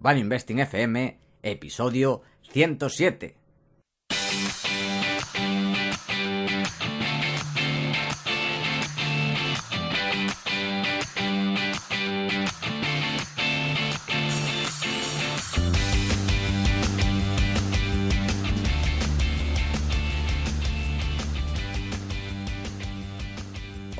[0.00, 2.22] Value Investing FM, episodio
[2.54, 3.34] 107.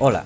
[0.03, 0.25] Hola,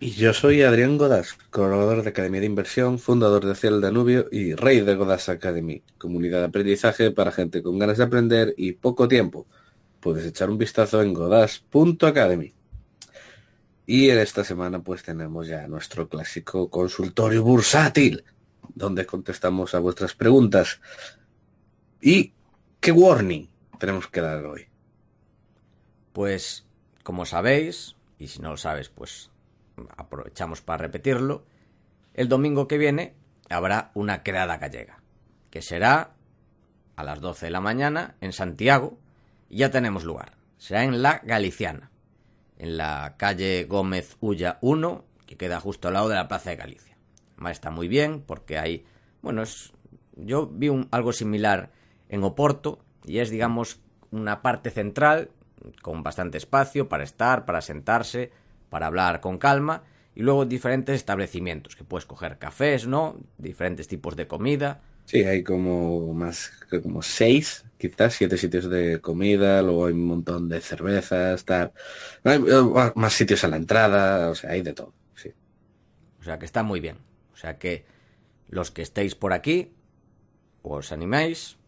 [0.00, 4.54] Y yo soy Adrián Godas, colaborador de Academia de Inversión, fundador de Ciel Danubio y
[4.54, 9.08] rey de Godas Academy, comunidad de aprendizaje para gente con ganas de aprender y poco
[9.08, 9.46] tiempo.
[10.00, 12.54] Puedes echar un vistazo en godas.academy.
[13.86, 18.24] Y en esta semana pues tenemos ya nuestro clásico consultorio bursátil,
[18.74, 20.80] donde contestamos a vuestras preguntas.
[22.00, 22.32] ¿Y
[22.80, 24.66] qué warning tenemos que dar hoy?
[26.12, 26.66] Pues,
[27.02, 29.31] como sabéis, y si no lo sabes, pues
[29.96, 31.44] aprovechamos para repetirlo,
[32.14, 33.14] el domingo que viene
[33.48, 35.02] habrá una quedada gallega,
[35.50, 36.12] que será
[36.96, 38.98] a las 12 de la mañana en Santiago,
[39.48, 40.32] y ya tenemos lugar.
[40.58, 41.90] Será en la Galiciana,
[42.58, 46.56] en la calle Gómez Ulla 1, que queda justo al lado de la Plaza de
[46.56, 46.96] Galicia.
[47.50, 48.86] Está muy bien porque hay,
[49.20, 49.72] bueno, es,
[50.14, 51.72] yo vi un, algo similar
[52.08, 55.30] en Oporto y es, digamos, una parte central
[55.80, 58.30] con bastante espacio para estar, para sentarse,
[58.72, 59.82] para hablar con calma
[60.14, 63.20] y luego diferentes establecimientos que puedes coger cafés, ¿no?
[63.36, 64.80] Diferentes tipos de comida.
[65.04, 70.48] Sí, hay como más, como seis, quizás siete sitios de comida, luego hay un montón
[70.48, 71.72] de cervezas, tal.
[72.24, 75.30] Hay eh, más sitios a la entrada, o sea, hay de todo, sí.
[76.20, 76.96] O sea que está muy bien.
[77.34, 77.84] O sea que
[78.48, 79.74] los que estéis por aquí,
[80.62, 81.58] os animéis,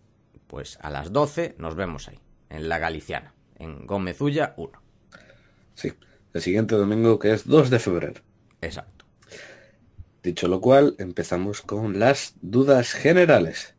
[0.46, 4.82] pues a las 12 nos vemos ahí, en la Galiciana, en Gómezulla 1.
[5.74, 5.92] Sí
[6.34, 8.20] el siguiente domingo que es 2 de febrero.
[8.60, 9.06] Exacto.
[10.22, 13.74] Dicho lo cual, empezamos con las dudas generales.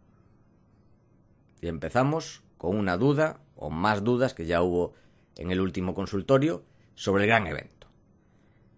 [1.60, 4.94] Y empezamos con una duda, o más dudas que ya hubo
[5.36, 7.88] en el último consultorio, sobre el gran evento.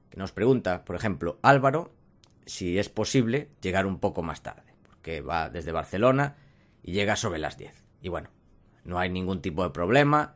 [0.09, 1.93] Que nos pregunta, por ejemplo, Álvaro,
[2.45, 6.37] si es posible llegar un poco más tarde, porque va desde Barcelona
[6.81, 7.83] y llega sobre las 10.
[8.01, 8.29] Y bueno,
[8.85, 10.35] no hay ningún tipo de problema.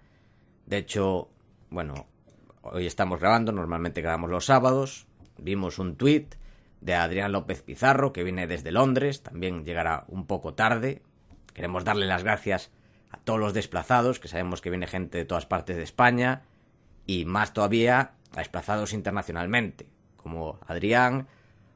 [0.66, 1.30] De hecho,
[1.70, 2.11] bueno,
[2.62, 5.08] hoy estamos grabando, normalmente grabamos los sábados.
[5.38, 6.36] Vimos un tuit
[6.80, 11.02] de Adrián López Pizarro, que viene desde Londres, también llegará un poco tarde.
[11.54, 12.72] Queremos darle las gracias
[13.12, 16.44] a todos los desplazados, que sabemos que viene gente de todas partes de España,
[17.06, 21.28] y más todavía a desplazados internacionalmente, como Adrián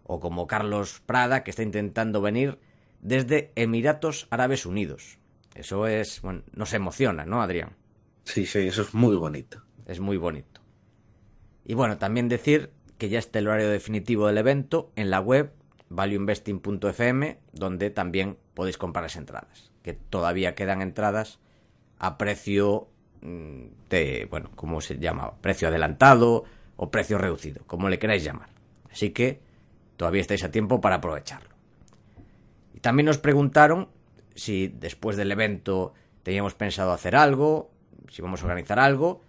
[0.04, 2.60] o como Carlos Prada, que está intentando venir
[3.02, 5.20] desde Emiratos Árabes Unidos.
[5.56, 7.76] Eso es, bueno, nos emociona, ¿no, Adrián?
[8.24, 9.62] Sí, sí, eso es muy bonito.
[9.86, 10.55] Es muy bonito.
[11.66, 15.52] Y bueno, también decir que ya está el horario definitivo del evento en la web
[15.90, 21.40] valueinvesting.fm, donde también podéis comprar las entradas, que todavía quedan entradas
[22.00, 22.88] a precio
[23.22, 25.34] mm, de, bueno, ¿cómo se llama?
[25.42, 26.44] Precio adelantado
[26.78, 28.50] o precio reducido, como le queráis llamar.
[28.92, 29.42] Así que
[29.98, 31.50] todavía estáis a tiempo para aprovecharlo.
[32.74, 33.90] Y también nos preguntaron
[34.36, 35.94] si después del evento
[36.24, 37.72] teníamos pensado hacer algo,
[38.10, 39.22] si vamos a organizar algo,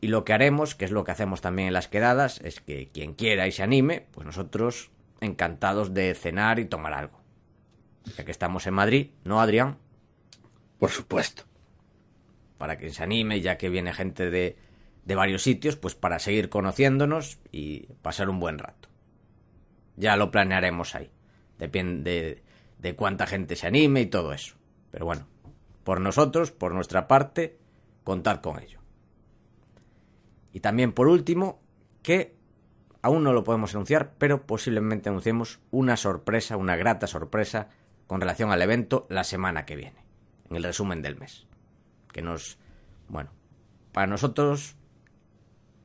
[0.00, 2.88] y lo que haremos, que es lo que hacemos también en las quedadas, es que
[2.88, 7.20] quien quiera y se anime, pues nosotros encantados de cenar y tomar algo.
[8.16, 9.78] Ya que estamos en Madrid, ¿no, Adrián?
[10.78, 11.44] Por supuesto.
[12.58, 14.56] Para que se anime, ya que viene gente de,
[15.04, 18.88] de varios sitios, pues para seguir conociéndonos y pasar un buen rato.
[19.96, 21.10] Ya lo planearemos ahí.
[21.58, 22.42] Depende de,
[22.78, 24.56] de cuánta gente se anime y todo eso.
[24.90, 25.28] Pero bueno,
[25.84, 27.58] por nosotros, por nuestra parte,
[28.04, 28.81] contad con ello.
[30.52, 31.60] Y también por último,
[32.02, 32.36] que
[33.00, 37.68] aún no lo podemos anunciar, pero posiblemente anunciemos una sorpresa, una grata sorpresa
[38.06, 40.04] con relación al evento la semana que viene,
[40.48, 41.46] en el resumen del mes.
[42.12, 42.58] Que nos,
[43.08, 43.30] bueno,
[43.92, 44.76] para nosotros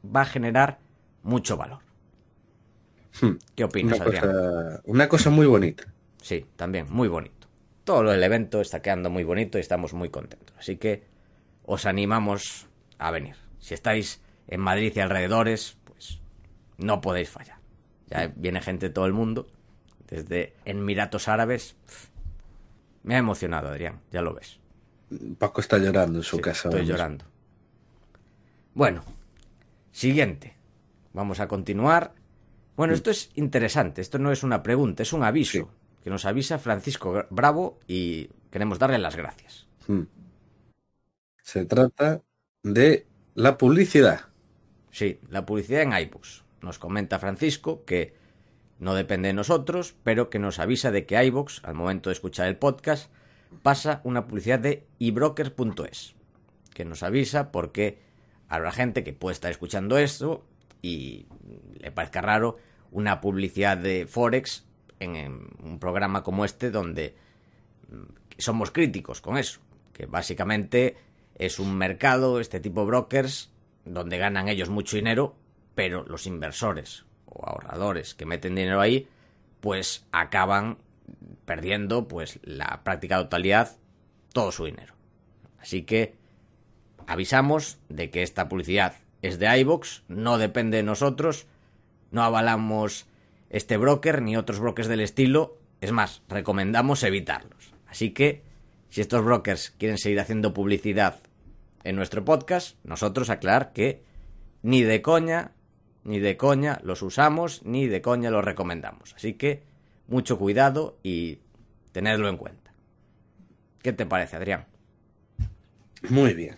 [0.04, 0.80] va a generar
[1.24, 1.80] mucho valor.
[3.20, 3.38] Hmm.
[3.56, 4.24] ¿Qué opinas, una Adrián?
[4.24, 5.86] cosa, una cosa muy bonita.
[6.22, 7.48] Sí, también, muy bonito.
[7.84, 10.56] Todo lo del evento está quedando muy bonito y estamos muy contentos.
[10.60, 11.06] Así que
[11.64, 12.68] os animamos
[12.98, 13.36] a venir.
[13.60, 16.20] Si estáis en Madrid y alrededores, pues
[16.78, 17.58] no podéis fallar.
[18.08, 19.48] Ya viene gente de todo el mundo,
[20.08, 21.76] desde Emiratos Árabes.
[23.04, 24.60] Me ha emocionado, Adrián, ya lo ves.
[25.38, 26.70] Paco está llorando en su Sí, casa.
[26.70, 27.26] Estoy llorando.
[28.74, 29.04] Bueno,
[29.92, 30.56] siguiente.
[31.14, 32.14] Vamos a continuar.
[32.76, 34.02] Bueno, esto es interesante.
[34.02, 35.70] Esto no es una pregunta, es un aviso.
[36.04, 39.68] Que nos avisa Francisco Bravo y queremos darle las gracias.
[39.88, 40.04] Hmm.
[41.42, 42.22] Se trata
[42.64, 44.22] de la publicidad.
[44.92, 46.44] Sí, la publicidad en iBooks.
[46.62, 48.16] Nos comenta Francisco que
[48.80, 52.48] no depende de nosotros, pero que nos avisa de que iBox, al momento de escuchar
[52.48, 53.12] el podcast,
[53.64, 56.16] pasa una publicidad de eBroker.es,
[56.74, 58.00] que nos avisa porque
[58.48, 60.46] habrá gente que puede estar escuchando esto
[60.82, 61.26] y
[61.80, 62.58] le parezca raro
[62.92, 64.66] una publicidad de Forex
[65.00, 67.16] en un programa como este donde
[67.90, 68.04] mm,
[68.38, 69.60] somos críticos con eso,
[69.94, 70.98] que básicamente
[71.36, 73.52] es un mercado, este tipo de brokers,
[73.88, 75.36] donde ganan ellos mucho dinero,
[75.76, 79.08] pero los inversores o ahorradores que meten dinero ahí,
[79.60, 80.78] pues acaban
[81.46, 83.78] perdiendo pues la práctica totalidad
[84.34, 84.94] todo su dinero.
[85.60, 86.16] Así que
[87.08, 91.48] avisamos de que esta publicidad es de iBox, no depende de nosotros,
[92.12, 93.08] no avalamos
[93.50, 97.74] este broker ni otros brokers del estilo, es más, recomendamos evitarlos.
[97.88, 98.44] Así que
[98.90, 101.20] si estos brokers quieren seguir haciendo publicidad
[101.84, 104.04] en nuestro podcast, nosotros aclarar que
[104.62, 105.52] ni de coña,
[106.04, 109.14] ni de coña los usamos, ni de coña los recomendamos.
[109.16, 109.64] Así que
[110.08, 111.40] mucho cuidado y
[111.92, 112.74] tenedlo en cuenta.
[113.82, 114.66] ¿Qué te parece, Adrián?
[116.10, 116.56] Muy bien.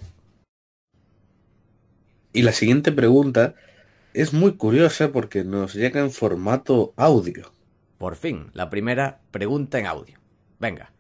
[2.33, 3.55] Y la siguiente pregunta
[4.13, 7.53] es muy curiosa porque nos llega en formato audio.
[7.97, 10.19] Por fin, la primera pregunta en audio.
[10.59, 10.93] Venga,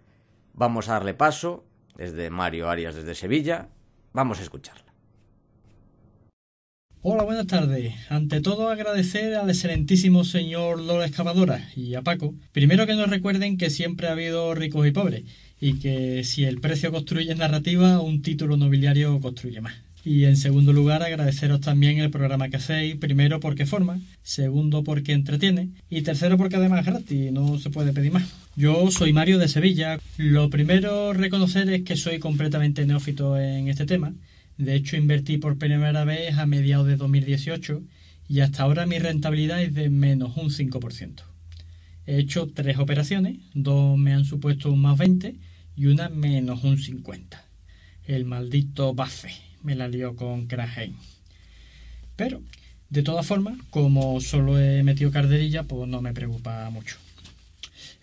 [0.53, 1.65] vamos a darle paso
[1.95, 3.69] desde Mario Arias desde Sevilla.
[4.13, 4.89] Vamos a escucharla.
[7.01, 7.93] Hola, buenas tardes.
[8.09, 12.35] Ante todo agradecer al excelentísimo señor Lola Excavadora y a Paco.
[12.51, 15.23] Primero que nos recuerden que siempre ha habido ricos y pobres
[15.61, 19.88] y que si el precio construye narrativa, un título nobiliario construye más.
[20.05, 25.11] Y en segundo lugar, agradeceros también el programa que hacéis, primero porque forma, segundo porque
[25.11, 28.23] entretiene y tercero porque además es gratis, no se puede pedir más.
[28.55, 29.99] Yo soy Mario de Sevilla.
[30.17, 34.13] Lo primero reconocer es que soy completamente neófito en este tema
[34.59, 37.81] de hecho, invertí por primera vez a mediados de 2018
[38.27, 41.23] y hasta ahora mi rentabilidad es de menos un 5%.
[42.05, 45.39] He hecho tres operaciones, dos me han supuesto un más 20
[45.77, 47.41] y una menos un 50.
[48.03, 50.95] El maldito Buffett me la lió con Krahen.
[52.15, 52.41] Pero,
[52.89, 56.97] de todas formas, como solo he metido carderilla, pues no me preocupa mucho.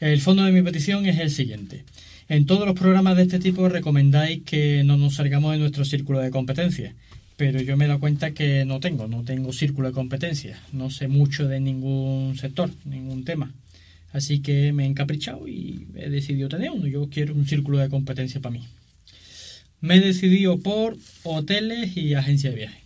[0.00, 1.84] El fondo de mi petición es el siguiente.
[2.28, 6.18] En todos los programas de este tipo recomendáis que no nos salgamos de nuestro círculo
[6.18, 6.94] de competencia,
[7.36, 11.08] pero yo me dado cuenta que no tengo, no tengo círculo de competencia, no sé
[11.08, 13.52] mucho de ningún sector, ningún tema.
[14.12, 16.86] Así que me he encaprichado y he decidido tener uno.
[16.86, 18.62] Yo quiero un círculo de competencia para mí.
[19.86, 22.82] Me he decidido por hoteles y agencias de viaje.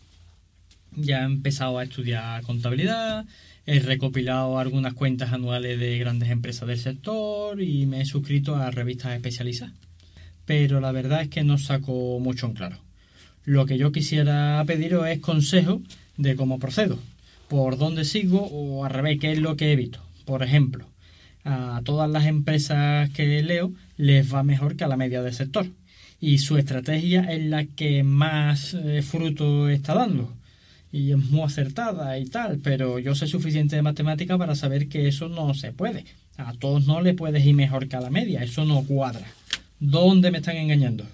[0.97, 3.25] Ya he empezado a estudiar contabilidad,
[3.65, 8.71] He recopilado algunas cuentas anuales de grandes empresas del sector y me he suscrito a
[8.71, 9.75] revistas especializadas.
[10.45, 12.77] Pero la verdad es que no saco mucho en claro.
[13.45, 15.81] Lo que yo quisiera pediros es consejo
[16.19, 16.99] de cómo procedo,
[17.49, 20.03] por dónde sigo o al revés, qué es lo que evito.
[20.27, 20.87] Por ejemplo,
[21.45, 25.67] a todas las empresas que leo les va mejor que a la media del sector
[26.21, 30.37] y su estrategia es la que más eh, fruto está dando
[30.93, 35.09] y es muy acertada y tal, pero yo sé suficiente de matemática para saber que
[35.09, 36.05] eso no se puede.
[36.37, 39.27] A todos no le puedes ir mejor que a la media, eso no cuadra.
[39.79, 41.07] ¿Dónde me están engañando?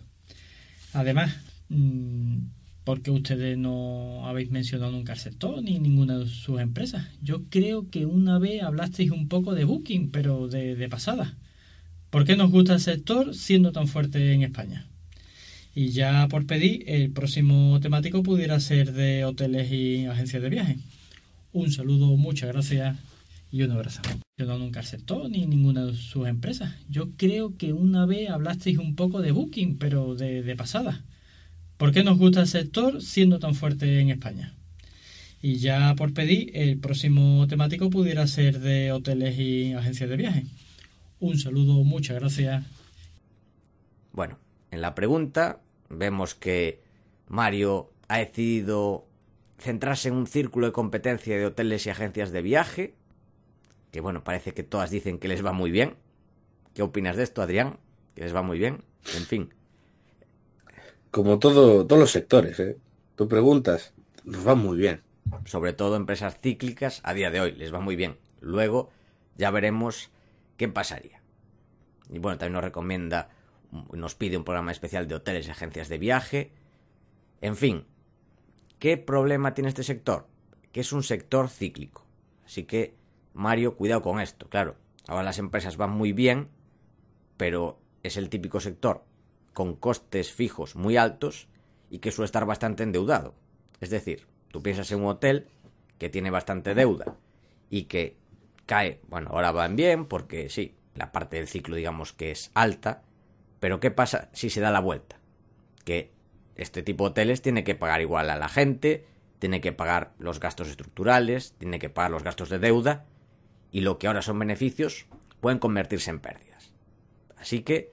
[0.92, 1.36] Además,
[1.68, 2.38] mm,
[2.84, 7.06] ¿por qué ustedes no habéis mencionado nunca el sector ni ninguna de sus empresas?
[7.22, 11.34] Yo creo que una vez hablasteis un poco de Booking, pero de, de pasada.
[12.10, 14.86] ¿Por qué nos gusta el sector siendo tan fuerte en España?
[15.78, 20.78] Y ya por pedir, el próximo temático pudiera ser de hoteles y agencias de viaje.
[21.52, 22.96] Un saludo, muchas gracias
[23.50, 24.00] y un abrazo.
[24.38, 26.72] Yo no nunca aceptó ni ninguna de sus empresas.
[26.88, 31.04] Yo creo que una vez hablasteis un poco de Booking, pero de, de pasada.
[31.76, 34.54] ¿Por qué nos gusta el sector siendo tan fuerte en España?
[35.42, 40.46] Y ya por pedir, el próximo temático pudiera ser de hoteles y agencias de viaje.
[41.20, 42.64] Un saludo, muchas gracias.
[44.14, 44.38] Bueno,
[44.70, 46.82] en la pregunta vemos que
[47.28, 49.06] Mario ha decidido
[49.58, 52.94] centrarse en un círculo de competencia de hoteles y agencias de viaje,
[53.90, 55.96] que bueno, parece que todas dicen que les va muy bien.
[56.74, 57.78] ¿Qué opinas de esto, Adrián?
[58.14, 58.84] Que les va muy bien.
[59.16, 59.54] En fin.
[61.10, 62.76] Como todo, todos los sectores, ¿eh?
[63.14, 65.02] Tú preguntas, nos va muy bien.
[65.46, 68.18] Sobre todo empresas cíclicas a día de hoy, les va muy bien.
[68.40, 68.90] Luego
[69.36, 70.10] ya veremos
[70.56, 71.22] qué pasaría.
[72.10, 73.30] Y bueno, también nos recomienda
[73.92, 76.52] nos pide un programa especial de hoteles y agencias de viaje.
[77.40, 77.84] En fin,
[78.78, 80.26] ¿Qué problema tiene este sector?
[80.70, 82.04] Que es un sector cíclico.
[82.44, 82.94] Así que,
[83.32, 84.48] Mario, cuidado con esto.
[84.48, 84.76] Claro,
[85.08, 86.48] ahora las empresas van muy bien,
[87.38, 89.04] pero es el típico sector
[89.54, 91.48] con costes fijos muy altos
[91.88, 93.34] y que suele estar bastante endeudado.
[93.80, 95.48] Es decir, tú piensas en un hotel
[95.98, 97.16] que tiene bastante deuda
[97.70, 98.18] y que
[98.66, 103.02] cae, bueno, ahora van bien porque sí, la parte del ciclo digamos que es alta,
[103.60, 105.18] pero ¿qué pasa si se da la vuelta?
[105.84, 106.12] Que
[106.56, 109.06] este tipo de hoteles tiene que pagar igual a la gente,
[109.38, 113.04] tiene que pagar los gastos estructurales, tiene que pagar los gastos de deuda
[113.70, 115.06] y lo que ahora son beneficios
[115.40, 116.72] pueden convertirse en pérdidas.
[117.36, 117.92] Así que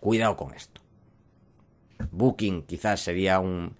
[0.00, 0.80] cuidado con esto.
[2.10, 3.76] Booking quizás sería un,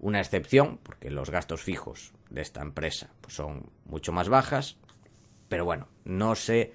[0.00, 4.78] una excepción porque los gastos fijos de esta empresa pues, son mucho más bajas,
[5.48, 6.74] pero bueno, no sé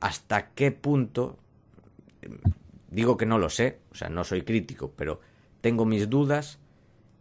[0.00, 1.38] hasta qué punto
[2.94, 5.20] digo que no lo sé, o sea, no soy crítico, pero
[5.60, 6.60] tengo mis dudas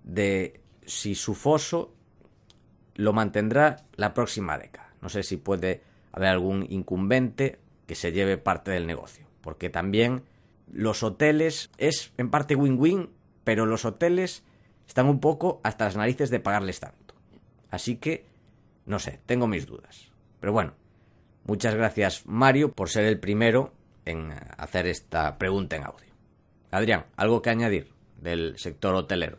[0.03, 1.93] de si su foso
[2.95, 4.93] lo mantendrá la próxima década.
[5.01, 10.23] No sé si puede haber algún incumbente que se lleve parte del negocio, porque también
[10.71, 13.09] los hoteles es en parte win-win,
[13.43, 14.43] pero los hoteles
[14.87, 17.15] están un poco hasta las narices de pagarles tanto.
[17.71, 18.25] Así que,
[18.85, 20.11] no sé, tengo mis dudas.
[20.39, 20.73] Pero bueno,
[21.45, 23.73] muchas gracias Mario por ser el primero
[24.05, 26.13] en hacer esta pregunta en audio.
[26.71, 27.93] Adrián, ¿algo que añadir?
[28.23, 29.37] del sector hotelero?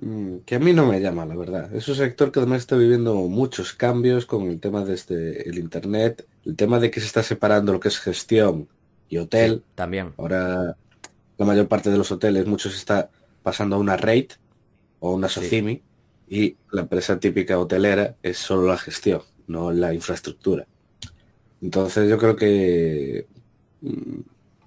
[0.00, 1.74] Mm, que a mí no me llama, la verdad.
[1.74, 6.26] Es un sector que además está viviendo muchos cambios con el tema desde el Internet,
[6.44, 8.68] el tema de que se está separando lo que es gestión
[9.08, 9.62] y hotel.
[9.74, 10.12] también.
[10.16, 10.76] Ahora
[11.38, 13.10] la mayor parte de los hoteles, muchos está
[13.42, 14.30] pasando a una rate
[15.00, 15.82] o una socimi
[16.28, 20.66] y la empresa típica hotelera es solo la gestión, no la infraestructura.
[21.62, 23.26] Entonces yo creo que
[23.80, 24.20] mm,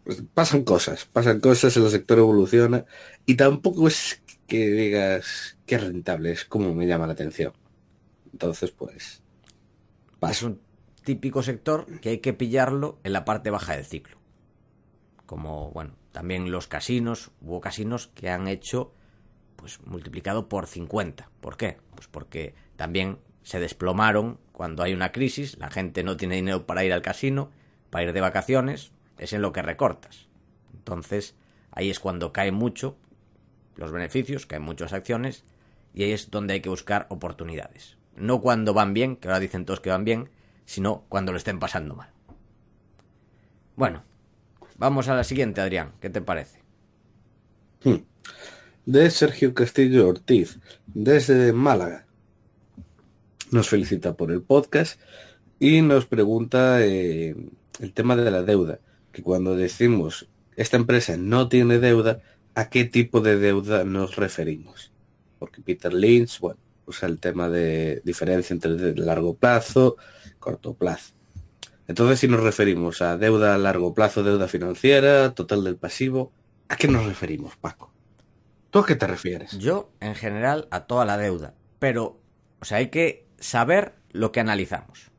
[0.03, 2.85] pues pasan cosas, pasan cosas, el sector evoluciona
[3.25, 7.53] y tampoco es que digas qué rentable es, como me llama la atención.
[8.31, 9.21] Entonces, pues...
[10.21, 10.59] Es un
[11.03, 14.17] típico sector que hay que pillarlo en la parte baja del ciclo.
[15.25, 18.93] Como, bueno, también los casinos, hubo casinos que han hecho,
[19.55, 21.29] pues multiplicado por 50.
[21.39, 21.77] ¿Por qué?
[21.95, 26.83] Pues porque también se desplomaron cuando hay una crisis, la gente no tiene dinero para
[26.83, 27.51] ir al casino,
[27.89, 30.27] para ir de vacaciones, es en lo que recortas.
[30.73, 31.35] Entonces,
[31.71, 32.97] ahí es cuando caen mucho
[33.75, 35.45] los beneficios, caen muchas acciones,
[35.93, 37.97] y ahí es donde hay que buscar oportunidades.
[38.15, 40.29] No cuando van bien, que ahora dicen todos que van bien,
[40.65, 42.09] sino cuando lo estén pasando mal.
[43.75, 44.03] Bueno,
[44.77, 45.93] vamos a la siguiente, Adrián.
[46.01, 46.59] ¿Qué te parece?
[47.83, 48.03] Hmm.
[48.85, 52.05] De Sergio Castillo Ortiz, desde Málaga.
[53.51, 54.99] Nos felicita por el podcast
[55.59, 57.35] y nos pregunta eh,
[57.79, 58.79] el tema de la deuda
[59.11, 62.19] que cuando decimos esta empresa no tiene deuda,
[62.53, 64.91] ¿a qué tipo de deuda nos referimos?
[65.39, 69.95] Porque Peter Lynch, bueno, usa el tema de diferencia entre largo plazo
[70.39, 71.13] corto plazo.
[71.87, 76.31] Entonces, si nos referimos a deuda a largo plazo, deuda financiera, total del pasivo,
[76.67, 77.91] ¿a qué nos referimos, Paco?
[78.69, 79.57] ¿Tú a qué te refieres?
[79.57, 81.55] Yo, en general, a toda la deuda.
[81.79, 82.19] Pero,
[82.59, 85.11] o sea, hay que saber lo que analizamos.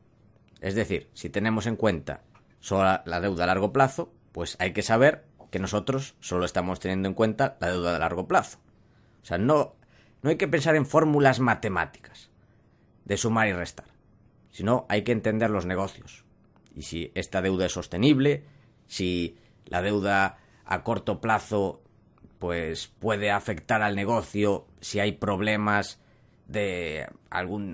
[0.59, 2.21] Es decir, si tenemos en cuenta
[2.59, 7.09] solo la deuda a largo plazo, pues hay que saber que nosotros solo estamos teniendo
[7.09, 8.59] en cuenta la deuda a largo plazo.
[9.21, 9.75] O sea, no,
[10.21, 12.29] no hay que pensar en fórmulas matemáticas
[13.05, 13.87] de sumar y restar,
[14.51, 16.23] sino hay que entender los negocios.
[16.75, 18.45] Y si esta deuda es sostenible,
[18.87, 21.81] si la deuda a corto plazo
[22.39, 25.99] pues puede afectar al negocio, si hay problemas
[26.47, 27.71] de algún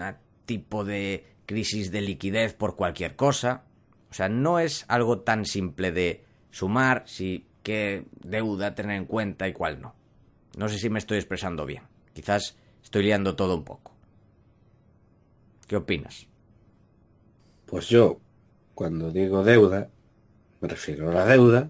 [0.48, 3.66] tipo de crisis de liquidez por cualquier cosa,
[4.10, 9.48] o sea, no es algo tan simple de sumar si qué deuda tener en cuenta
[9.48, 9.94] y cuál no.
[10.58, 11.84] No sé si me estoy expresando bien.
[12.14, 13.92] Quizás estoy liando todo un poco.
[15.68, 16.26] ¿Qué opinas?
[17.68, 18.20] Pues yo,
[18.74, 19.90] cuando digo deuda,
[20.62, 21.70] me refiero a la deuda,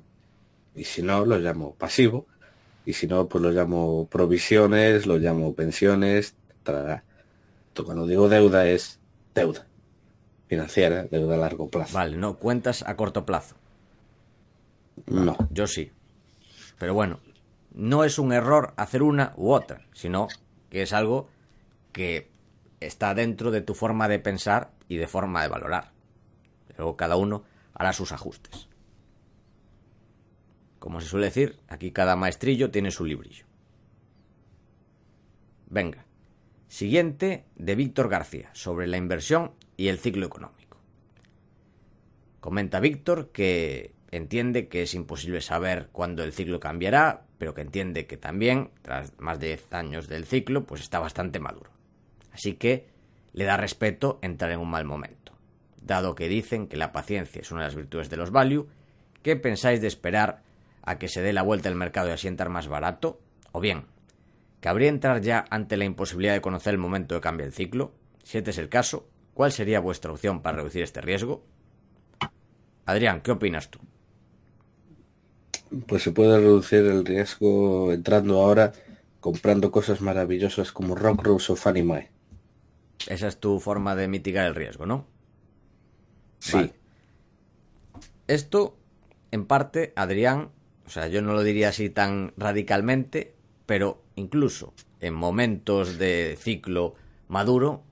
[0.75, 2.27] y si no, lo llamo pasivo,
[2.85, 6.35] y si no, pues lo llamo provisiones, lo llamo pensiones,
[7.85, 8.99] Cuando digo deuda es
[9.33, 9.67] deuda
[10.47, 11.93] financiera, deuda a largo plazo.
[11.93, 13.55] Vale, no cuentas a corto plazo.
[15.05, 15.37] No.
[15.51, 15.91] Yo sí.
[16.79, 17.19] Pero bueno,
[17.71, 20.27] no es un error hacer una u otra, sino
[20.69, 21.29] que es algo
[21.91, 22.31] que
[22.79, 25.91] está dentro de tu forma de pensar y de forma de valorar.
[26.77, 27.43] Luego cada uno
[27.73, 28.67] hará sus ajustes.
[30.79, 33.45] Como se suele decir, aquí cada maestrillo tiene su librillo.
[35.69, 36.06] Venga.
[36.67, 40.77] Siguiente de Víctor García, sobre la inversión y el ciclo económico.
[42.41, 48.05] Comenta Víctor que entiende que es imposible saber cuándo el ciclo cambiará, pero que entiende
[48.05, 51.71] que también, tras más de 10 años del ciclo, pues está bastante maduro.
[52.33, 52.87] Así que
[53.33, 55.33] le da respeto entrar en un mal momento.
[55.81, 58.67] Dado que dicen que la paciencia es una de las virtudes de los value,
[59.23, 60.43] ¿qué pensáis de esperar
[60.81, 63.21] a que se dé la vuelta al mercado y asientar más barato?
[63.51, 63.85] O bien,
[64.67, 67.93] ¿cabría entrar ya ante la imposibilidad de conocer el momento de cambio del ciclo?
[68.21, 71.41] Si este es el caso, ¿cuál sería vuestra opción para reducir este riesgo?
[72.85, 73.79] Adrián, ¿qué opinas tú?
[75.87, 78.73] Pues se puede reducir el riesgo entrando ahora
[79.21, 82.11] comprando cosas maravillosas como Rock Rose o Fanny Mae.
[83.07, 85.07] Esa es tu forma de mitigar el riesgo, ¿no?
[86.39, 86.73] Sí.
[88.27, 88.75] Esto,
[89.31, 90.49] en parte, Adrián,
[90.85, 93.33] o sea, yo no lo diría así tan radicalmente,
[93.65, 96.95] pero incluso en momentos de ciclo
[97.27, 97.83] maduro,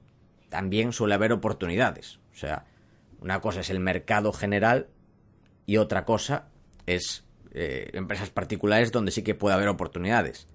[0.50, 2.20] también suele haber oportunidades.
[2.34, 2.66] O sea,
[3.22, 4.90] una cosa es el mercado general
[5.66, 6.50] y otra cosa
[6.86, 10.48] es eh, empresas particulares donde sí que puede haber oportunidades.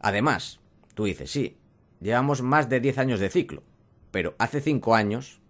[0.00, 0.60] Además,
[0.94, 1.58] tú dices, sí,
[2.00, 3.64] llevamos más de 10 años de ciclo,
[4.10, 5.40] pero hace 5 años,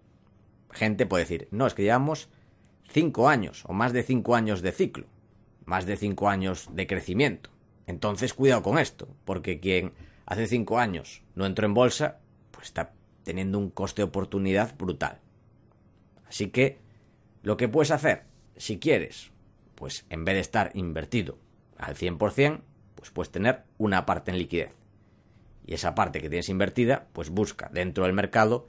[0.71, 2.29] gente puede decir, no, es que llevamos
[2.91, 5.05] 5 años o más de 5 años de ciclo,
[5.65, 7.51] más de 5 años de crecimiento.
[7.89, 9.93] Entonces, cuidado con esto, porque quien
[10.27, 12.19] hace 5 años no entró en bolsa,
[12.51, 12.93] pues está
[13.23, 15.17] teniendo un coste de oportunidad brutal.
[16.27, 16.77] Así que,
[17.41, 18.25] lo que puedes hacer,
[18.57, 19.31] si quieres,
[19.73, 21.39] pues en vez de estar invertido
[21.79, 22.61] al 100%,
[22.93, 24.75] pues puedes tener una parte en liquidez.
[25.65, 28.67] Y esa parte que tienes invertida, pues busca dentro del mercado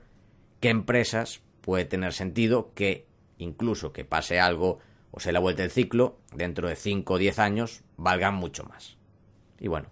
[0.60, 4.78] qué empresas puede tener sentido que incluso que pase algo
[5.10, 8.96] o se la vuelta el ciclo, dentro de 5 o 10 años valgan mucho más.
[9.60, 9.88] Y bueno,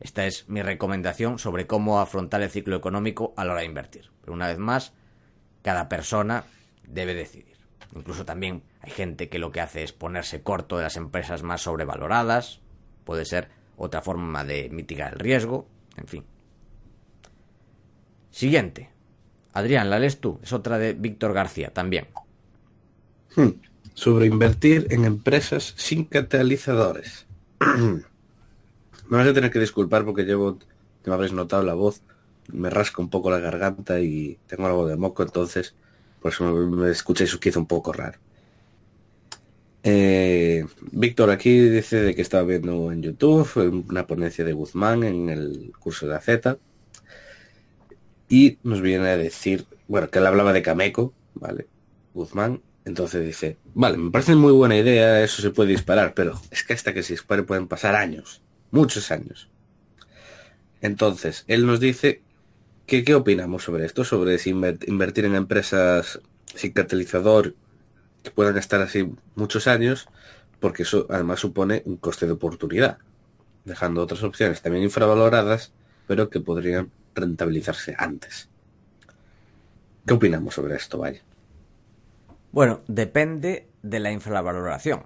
[0.00, 4.10] esta es mi recomendación sobre cómo afrontar el ciclo económico a la hora de invertir.
[4.20, 4.92] Pero una vez más,
[5.62, 6.44] cada persona
[6.86, 7.56] debe decidir.
[7.94, 11.62] Incluso también hay gente que lo que hace es ponerse corto de las empresas más
[11.62, 12.60] sobrevaloradas.
[13.04, 16.24] Puede ser otra forma de mitigar el riesgo, en fin.
[18.30, 18.90] Siguiente.
[19.52, 20.38] Adrián, la lees tú.
[20.42, 22.08] Es otra de Víctor García también.
[23.34, 23.60] Hmm.
[23.94, 27.26] Sobre invertir en empresas sin catalizadores.
[29.08, 30.58] me vas a tener que disculpar porque llevo,
[31.04, 32.02] me habréis notado la voz,
[32.52, 35.74] me rasca un poco la garganta y tengo algo de moco, entonces
[36.20, 38.18] por eso me escucháis quizá un poco raro.
[39.82, 45.28] Eh, Víctor aquí dice de que estaba viendo en YouTube una ponencia de Guzmán en
[45.28, 46.58] el curso de AZ
[48.28, 51.66] y nos viene a decir, bueno, que él hablaba de Cameco, ¿vale?
[52.12, 52.60] Guzmán.
[52.84, 56.72] Entonces dice, vale, me parece muy buena idea, eso se puede disparar, pero es que
[56.72, 59.48] hasta que se dispare pueden pasar años, muchos años.
[60.80, 62.22] Entonces, él nos dice
[62.86, 66.20] que qué opinamos sobre esto, sobre si invertir en empresas
[66.54, 67.54] sin catalizador
[68.22, 70.08] que puedan estar así muchos años,
[70.60, 72.98] porque eso además supone un coste de oportunidad,
[73.64, 75.72] dejando otras opciones también infravaloradas,
[76.06, 78.48] pero que podrían rentabilizarse antes.
[80.06, 81.20] ¿Qué opinamos sobre esto, Vaya?
[82.50, 85.04] Bueno, depende de la infravaloración.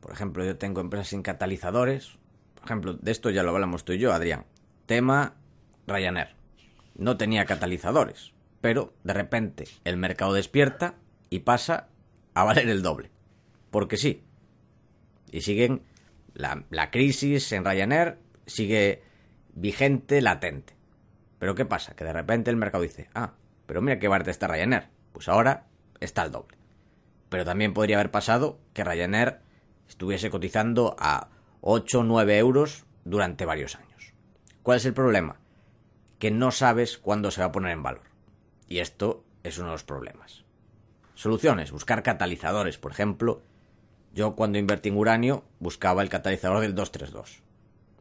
[0.00, 2.12] Por ejemplo, yo tengo empresas sin catalizadores.
[2.60, 4.44] Por ejemplo, de esto ya lo hablamos tú y yo, Adrián.
[4.86, 5.34] Tema
[5.86, 6.36] Ryanair.
[6.94, 10.96] No tenía catalizadores, pero de repente el mercado despierta
[11.30, 11.88] y pasa
[12.34, 13.10] a valer el doble.
[13.70, 14.24] Porque sí.
[15.30, 15.82] Y siguen.
[16.34, 19.02] La, crisis en Ryanair sigue
[19.54, 20.74] vigente, latente.
[21.38, 21.94] Pero ¿qué pasa?
[21.94, 23.34] Que de repente el mercado dice, ah,
[23.66, 24.88] pero mira qué barata está Ryanair.
[25.12, 25.66] Pues ahora
[25.98, 26.56] está al doble.
[27.28, 29.40] Pero también podría haber pasado que Ryanair
[29.88, 34.12] estuviese cotizando a 8 o 9 euros durante varios años.
[34.62, 35.40] ¿Cuál es el problema?
[36.18, 38.04] Que no sabes cuándo se va a poner en valor.
[38.68, 40.44] Y esto es uno de los problemas.
[41.14, 42.78] Soluciones, buscar catalizadores.
[42.78, 43.42] Por ejemplo,
[44.12, 47.42] yo cuando invertí en uranio buscaba el catalizador del 232.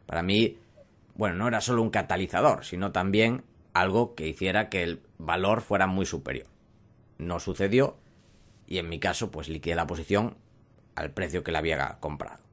[0.05, 0.57] Para mí
[1.19, 3.43] bueno, no era solo un catalizador, sino también
[3.73, 6.47] algo que hiciera que el valor fuera muy superior.
[7.17, 7.97] No sucedió
[8.67, 10.37] y en mi caso pues liquidé la posición
[10.95, 12.48] al precio que la había comprado.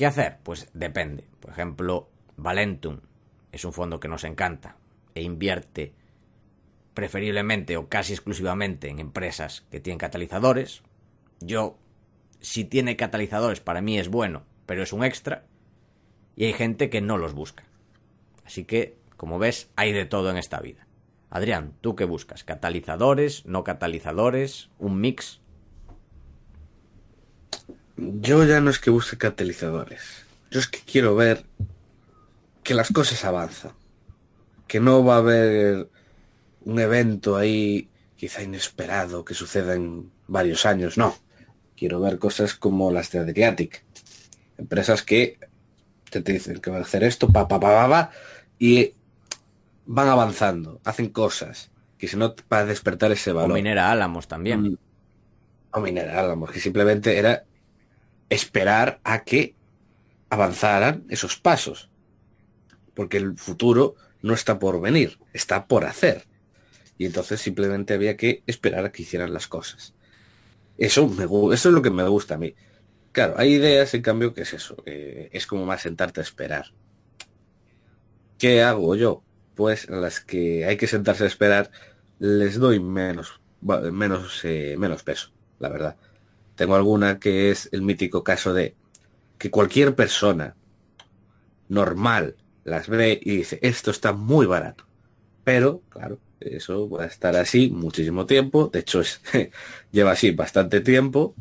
[0.00, 0.38] ¿Qué hacer?
[0.42, 1.28] Pues depende.
[1.40, 2.08] Por ejemplo,
[2.38, 3.00] Valentum
[3.52, 4.78] es un fondo que nos encanta
[5.14, 5.92] e invierte
[6.94, 10.80] preferiblemente o casi exclusivamente en empresas que tienen catalizadores.
[11.40, 11.76] Yo,
[12.40, 15.44] si tiene catalizadores, para mí es bueno, pero es un extra
[16.34, 17.64] y hay gente que no los busca.
[18.46, 20.86] Así que, como ves, hay de todo en esta vida.
[21.28, 22.42] Adrián, ¿tú qué buscas?
[22.42, 23.44] ¿Catalizadores?
[23.44, 24.70] ¿No catalizadores?
[24.78, 25.39] ¿Un mix?
[28.00, 30.24] Yo ya no es que busque catalizadores.
[30.50, 31.44] Yo es que quiero ver
[32.62, 33.72] que las cosas avanzan.
[34.66, 35.88] Que no va a haber
[36.64, 40.96] un evento ahí quizá inesperado que suceda en varios años.
[40.96, 41.14] No.
[41.76, 43.84] quiero ver cosas como las de Adriatic.
[44.56, 45.38] Empresas que
[46.10, 48.10] te, dicen que van a hacer esto, pa, pa, pa, pa,
[48.58, 48.94] y
[49.86, 53.52] van avanzando, hacen cosas, que si no, para despertar ese valor.
[53.52, 54.62] O Minera Álamos también.
[54.62, 54.78] Mm.
[55.72, 57.44] O Minera Álamos, que simplemente era
[58.30, 59.54] esperar a que
[60.30, 61.90] avanzaran esos pasos.
[62.94, 66.26] Porque el futuro no está por venir, está por hacer.
[66.96, 69.94] Y entonces simplemente había que esperar a que hicieran las cosas.
[70.78, 72.54] Eso, me, eso es lo que me gusta a mí.
[73.12, 74.76] Claro, hay ideas, en cambio, que es eso.
[74.86, 76.66] es como más sentarte a esperar.
[78.38, 79.22] ¿Qué hago yo?
[79.54, 81.70] Pues las que hay que sentarse a esperar
[82.18, 85.96] les doy menos, menos, eh, menos peso, la verdad.
[86.60, 88.74] Tengo alguna que es el mítico caso de
[89.38, 90.56] que cualquier persona
[91.70, 94.84] normal las ve y dice, esto está muy barato.
[95.42, 98.68] Pero, claro, eso va a estar así muchísimo tiempo.
[98.70, 99.00] De hecho,
[99.90, 101.34] lleva así bastante tiempo.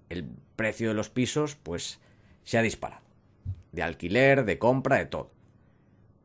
[0.08, 2.00] el precio de los pisos pues
[2.44, 3.09] se ha disparado.
[3.72, 5.32] De alquiler, de compra, de todo.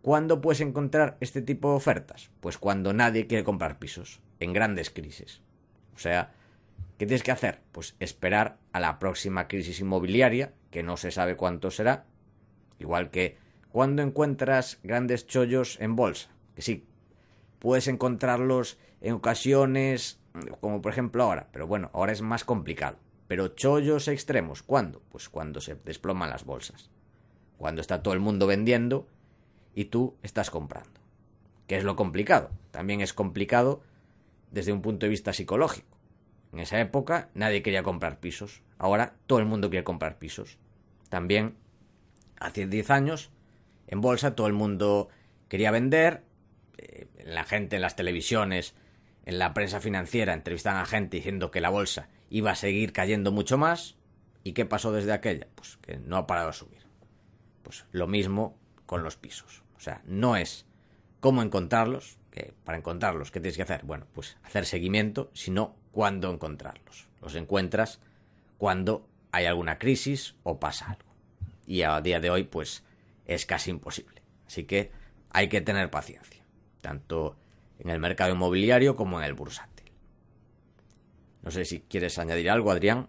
[0.02, 2.30] ¿Cuándo puedes encontrar este tipo de ofertas?
[2.40, 5.42] Pues cuando nadie quiere comprar pisos, en grandes crisis.
[5.96, 6.32] O sea,
[6.98, 7.60] ¿Qué tienes que hacer?
[7.74, 12.06] Pues esperar a la próxima crisis inmobiliaria, que no se sabe cuánto será.
[12.80, 13.38] Igual que
[13.70, 16.86] cuando encuentras grandes chollos en bolsa, que sí,
[17.60, 20.22] puedes encontrarlos en ocasiones,
[20.62, 22.98] como por ejemplo ahora, pero bueno, ahora es más complicado.
[23.28, 25.02] Pero chollos extremos, ¿cuándo?
[25.10, 26.92] Pues cuando se desploman las bolsas.
[27.58, 29.08] Cuando está todo el mundo vendiendo
[29.74, 31.00] y tú estás comprando.
[31.68, 32.52] ¿Qué es lo complicado?
[32.72, 33.82] También es complicado
[34.52, 35.96] desde un punto de vista psicológico
[36.56, 38.62] en esa época nadie quería comprar pisos.
[38.78, 40.58] Ahora todo el mundo quiere comprar pisos.
[41.10, 41.58] También
[42.40, 43.30] hace 10 años
[43.88, 45.10] en bolsa todo el mundo
[45.50, 46.24] quería vender.
[46.78, 48.74] Eh, la gente en las televisiones,
[49.26, 53.34] en la prensa financiera entrevistaban a gente diciendo que la bolsa iba a seguir cayendo
[53.34, 53.98] mucho más.
[54.46, 55.48] ¿Y qué pasó desde aquella?
[55.56, 56.75] Pues que no ha parado de subir.
[57.66, 59.64] Pues lo mismo con los pisos.
[59.76, 60.68] O sea, no es
[61.20, 63.84] cómo encontrarlos, que para encontrarlos, ¿qué tienes que hacer?
[63.84, 67.08] Bueno, pues hacer seguimiento, sino cuándo encontrarlos.
[67.22, 68.00] Los encuentras
[68.60, 71.12] cuando hay alguna crisis o pasa algo.
[71.66, 72.84] Y a día de hoy, pues,
[73.26, 74.22] es casi imposible.
[74.46, 74.92] Así que
[75.32, 76.46] hay que tener paciencia,
[76.82, 77.36] tanto
[77.80, 79.92] en el mercado inmobiliario como en el bursátil.
[81.42, 83.08] No sé si quieres añadir algo, Adrián.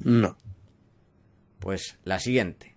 [0.00, 0.36] No.
[1.58, 2.76] Pues la siguiente,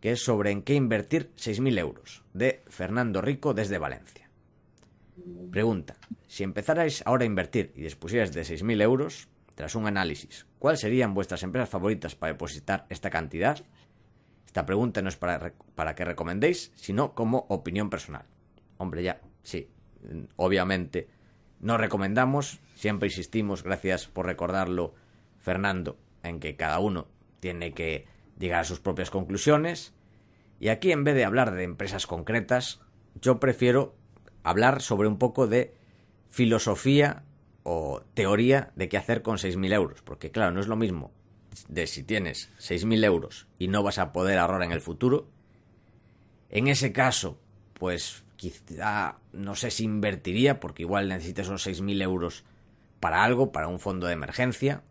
[0.00, 4.28] que es sobre en qué invertir 6.000 euros, de Fernando Rico desde Valencia.
[5.50, 5.96] Pregunta.
[6.26, 11.14] Si empezarais ahora a invertir y dispusierais de 6.000 euros, tras un análisis, ¿cuáles serían
[11.14, 13.64] vuestras empresas favoritas para depositar esta cantidad?
[14.46, 18.24] Esta pregunta no es para, para que recomendéis, sino como opinión personal.
[18.78, 19.68] Hombre, ya, sí,
[20.36, 21.08] obviamente
[21.60, 24.94] no recomendamos, siempre insistimos, gracias por recordarlo,
[25.38, 27.06] Fernando, en que cada uno
[27.42, 28.06] tiene que
[28.38, 29.92] llegar a sus propias conclusiones.
[30.60, 32.80] Y aquí, en vez de hablar de empresas concretas,
[33.20, 33.96] yo prefiero
[34.44, 35.74] hablar sobre un poco de
[36.30, 37.24] filosofía
[37.64, 40.02] o teoría de qué hacer con 6.000 euros.
[40.02, 41.10] Porque claro, no es lo mismo
[41.68, 45.28] de si tienes 6.000 euros y no vas a poder ahorrar en el futuro.
[46.48, 47.40] En ese caso,
[47.74, 52.44] pues quizá no sé si invertiría, porque igual necesites esos 6.000 euros
[53.00, 54.84] para algo, para un fondo de emergencia,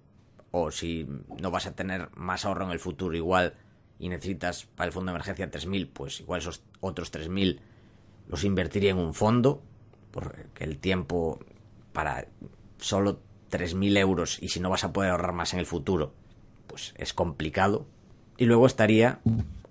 [0.52, 1.08] o si
[1.42, 3.56] no vas a tener más ahorro en el futuro igual
[4.00, 7.60] y necesitas para el fondo de emergencia 3.000, pues igual esos otros 3.000
[8.28, 9.62] los invertiría en un fondo,
[10.12, 11.40] porque el tiempo
[11.94, 12.28] para
[12.78, 13.20] solo
[13.52, 16.14] 3.000 euros y si no vas a poder ahorrar más en el futuro,
[16.68, 17.86] pues es complicado.
[18.38, 19.20] Y luego estaría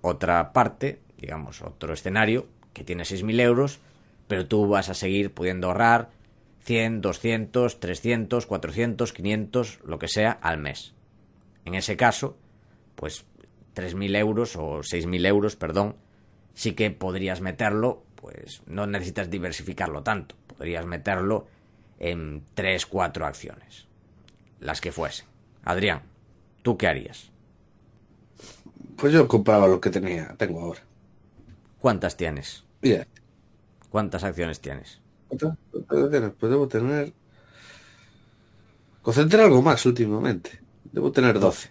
[0.01, 3.79] otra parte, digamos, otro escenario, que tiene 6.000 euros,
[4.27, 6.09] pero tú vas a seguir pudiendo ahorrar
[6.63, 10.93] 100, 200, 300, 400, 500, lo que sea, al mes.
[11.65, 12.37] En ese caso,
[12.95, 13.25] pues
[13.75, 15.95] 3.000 euros o 6.000 euros, perdón,
[16.53, 21.47] sí que podrías meterlo, pues no necesitas diversificarlo tanto, podrías meterlo
[21.99, 23.87] en 3, 4 acciones,
[24.59, 25.27] las que fuesen.
[25.63, 26.03] Adrián,
[26.61, 27.31] ¿tú qué harías?
[28.97, 30.81] Pues yo compraba lo que tenía, tengo ahora.
[31.79, 32.63] ¿Cuántas tienes?
[32.81, 33.07] Bien.
[33.89, 35.00] ¿Cuántas acciones tienes?
[35.39, 37.13] Pues debo tener...
[39.01, 40.59] Concentré algo más últimamente.
[40.91, 41.69] Debo tener 12.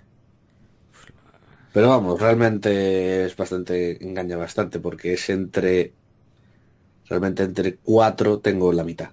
[1.72, 5.92] Pero vamos, realmente es bastante, engaña bastante porque es entre,
[7.08, 9.10] realmente entre 4 tengo la mitad.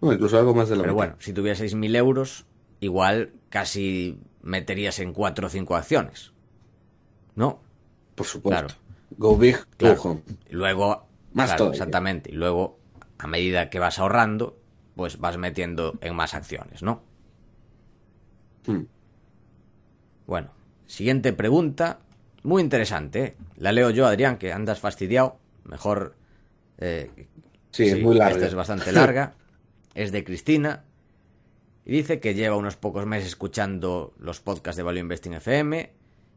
[0.00, 1.06] No, incluso algo más de la Pero mitad.
[1.08, 2.44] bueno, si tuvieras 6.000 euros,
[2.80, 6.32] igual casi meterías en 4 o 5 acciones.
[7.36, 7.60] ¿No?
[8.16, 8.66] Por supuesto.
[8.66, 8.80] Claro.
[9.18, 9.94] Go big, Claro.
[9.96, 10.22] go home.
[10.50, 11.76] Luego, Más claro, todavía.
[11.78, 12.30] exactamente.
[12.32, 12.78] Y luego,
[13.18, 14.58] a medida que vas ahorrando,
[14.94, 17.02] pues vas metiendo en más acciones, ¿no?
[18.66, 18.82] Hmm.
[20.26, 20.50] Bueno,
[20.86, 22.00] siguiente pregunta.
[22.42, 23.36] Muy interesante, ¿eh?
[23.56, 25.38] La leo yo, Adrián, que andas fastidiado.
[25.64, 26.14] Mejor.
[26.78, 27.10] eh,
[27.70, 28.36] Sí, es muy larga.
[28.36, 29.34] Esta es bastante larga.
[29.94, 30.84] es de Cristina.
[31.84, 35.92] Y dice que lleva unos pocos meses escuchando los podcasts de Value Investing FM,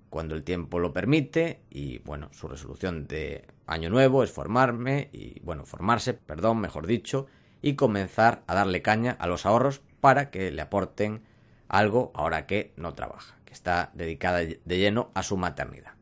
[0.09, 1.61] cuando el tiempo lo permite.
[1.69, 7.27] Y bueno, su resolución de año nuevo es formarme, y bueno, formarse, perdón, mejor dicho,
[7.61, 11.23] y comenzar a darle caña a los ahorros para que le aporten
[11.67, 15.93] algo ahora que no trabaja, que está dedicada de lleno a su maternidad.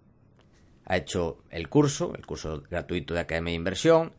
[0.85, 4.13] Ha hecho el curso, el curso gratuito de Academia de Inversión,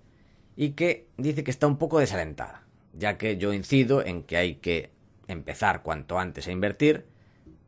[0.54, 4.56] y que dice que está un poco desalentada, ya que yo incido en que hay
[4.56, 4.90] que
[5.26, 7.06] empezar cuanto antes a invertir,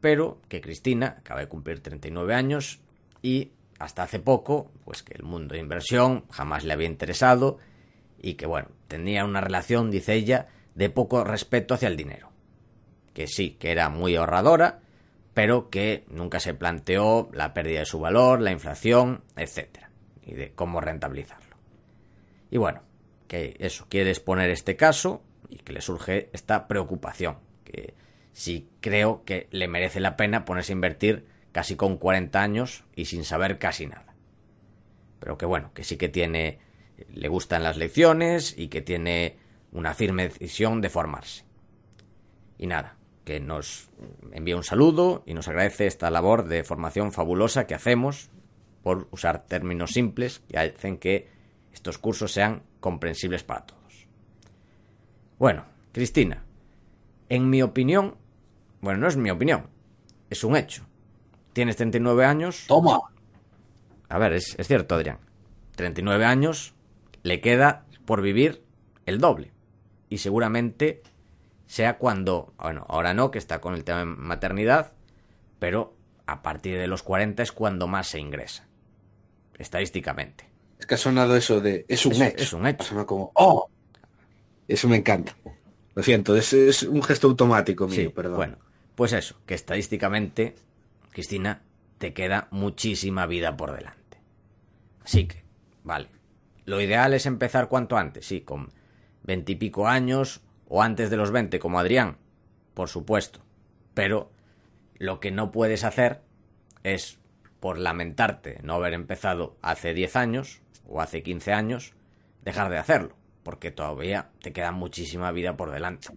[0.00, 2.80] pero que Cristina acaba de cumplir 39 años
[3.22, 7.58] y hasta hace poco, pues que el mundo de inversión jamás le había interesado
[8.20, 12.30] y que bueno, tenía una relación, dice ella, de poco respeto hacia el dinero.
[13.14, 14.80] Que sí, que era muy ahorradora,
[15.32, 19.90] pero que nunca se planteó la pérdida de su valor, la inflación, etcétera,
[20.22, 21.56] y de cómo rentabilizarlo.
[22.50, 22.82] Y bueno,
[23.28, 27.94] que eso, quiere exponer este caso y que le surge esta preocupación, que
[28.34, 33.06] sí creo que le merece la pena ponerse a invertir casi con 40 años y
[33.06, 34.14] sin saber casi nada.
[35.18, 36.58] Pero que bueno, que sí que tiene,
[37.12, 39.36] le gustan las lecciones y que tiene
[39.72, 41.44] una firme decisión de formarse.
[42.58, 43.90] Y nada, que nos
[44.32, 48.30] envía un saludo y nos agradece esta labor de formación fabulosa que hacemos
[48.82, 51.28] por usar términos simples que hacen que
[51.72, 54.08] estos cursos sean comprensibles para todos.
[55.38, 56.44] Bueno, Cristina,
[57.28, 58.16] en mi opinión,
[58.80, 59.68] bueno, no es mi opinión,
[60.28, 60.89] es un hecho.
[61.52, 62.64] Tienes 39 años.
[62.68, 63.00] Toma.
[64.08, 65.18] A ver, es, es cierto, Adrián.
[65.76, 66.74] 39 años,
[67.22, 68.62] le queda por vivir
[69.06, 69.52] el doble.
[70.08, 71.02] Y seguramente
[71.66, 74.92] sea cuando, bueno, ahora no, que está con el tema de maternidad,
[75.58, 75.94] pero
[76.26, 78.66] a partir de los 40 es cuando más se ingresa.
[79.58, 80.48] Estadísticamente.
[80.78, 81.84] Es que ha sonado eso de...
[81.88, 82.42] Es un Es- hecho.
[82.42, 82.82] es un hecho.
[82.82, 83.30] Ha sonado como...
[83.34, 83.68] ¡Oh!
[84.66, 85.36] Eso me encanta.
[85.94, 88.36] Lo siento, es, es un gesto automático mío, Sí, perdón.
[88.36, 88.58] bueno,
[88.94, 90.54] pues eso, que estadísticamente,
[91.10, 91.62] Cristina,
[91.98, 94.18] te queda muchísima vida por delante.
[95.04, 95.44] Así que,
[95.84, 96.08] vale.
[96.64, 98.72] Lo ideal es empezar cuanto antes, sí, con
[99.22, 102.16] veintipico años o antes de los 20, como Adrián,
[102.74, 103.40] por supuesto.
[103.94, 104.30] Pero
[104.98, 106.22] lo que no puedes hacer
[106.82, 107.18] es,
[107.58, 111.92] por lamentarte no haber empezado hace 10 años o hace 15 años,
[112.42, 116.08] dejar de hacerlo, porque todavía te queda muchísima vida por delante.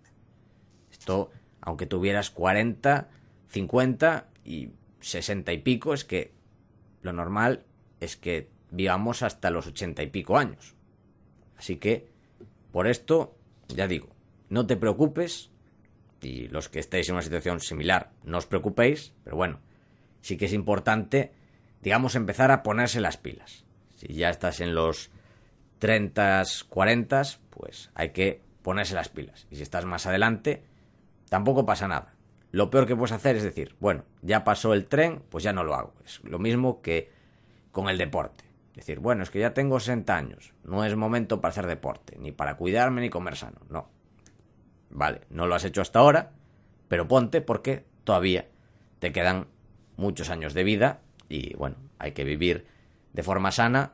[0.91, 3.09] Esto, aunque tuvieras 40,
[3.49, 4.71] 50 y
[5.03, 6.33] 60 y pico, es que
[7.01, 7.65] lo normal
[7.99, 10.75] es que vivamos hasta los 80 y pico años.
[11.57, 12.07] Así que,
[12.71, 13.35] por esto,
[13.67, 14.09] ya digo,
[14.49, 15.51] no te preocupes,
[16.21, 19.59] y los que estéis en una situación similar, no os preocupéis, pero bueno,
[20.21, 21.33] sí que es importante,
[21.81, 23.65] digamos, empezar a ponerse las pilas.
[23.95, 25.11] Si ya estás en los
[25.79, 29.47] 30, 40, pues hay que ponerse las pilas.
[29.51, 30.63] Y si estás más adelante,
[31.29, 32.12] tampoco pasa nada.
[32.53, 35.63] Lo peor que puedes hacer es decir, bueno, ya pasó el tren, pues ya no
[35.63, 35.95] lo hago.
[36.05, 37.11] Es lo mismo que
[37.71, 38.43] con el deporte.
[38.75, 42.31] Decir, bueno, es que ya tengo 60 años, no es momento para hacer deporte, ni
[42.31, 43.89] para cuidarme ni comer sano, no.
[44.91, 46.31] Vale, no lo has hecho hasta ahora,
[46.87, 48.47] pero ponte porque todavía
[48.99, 49.47] te quedan
[49.97, 52.67] muchos años de vida y bueno, hay que vivir
[53.13, 53.93] de forma sana,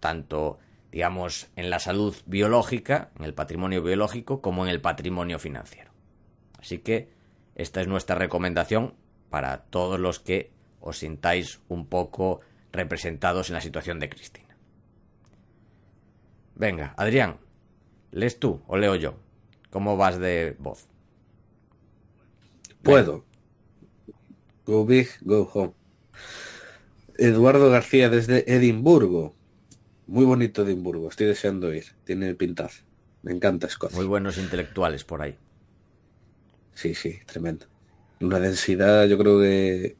[0.00, 0.58] tanto
[0.90, 5.90] digamos en la salud biológica, en el patrimonio biológico, como en el patrimonio financiero.
[6.58, 7.20] Así que
[7.54, 8.94] esta es nuestra recomendación
[9.30, 12.40] para todos los que os sintáis un poco
[12.72, 14.56] representados en la situación de Cristina.
[16.54, 17.38] Venga, Adrián,
[18.10, 19.18] ¿lees tú o leo yo?
[19.70, 20.86] ¿Cómo vas de voz?
[22.82, 23.24] Puedo.
[24.66, 25.72] Go big, go home.
[27.16, 29.34] Eduardo García desde Edimburgo.
[30.06, 31.84] Muy bonito Edimburgo, estoy deseando ir.
[32.04, 32.84] Tiene pintaza.
[33.22, 33.96] Me encanta Escocia.
[33.96, 35.38] Muy buenos intelectuales por ahí.
[36.74, 37.66] Sí, sí, tremendo.
[38.20, 39.96] Una densidad, yo creo que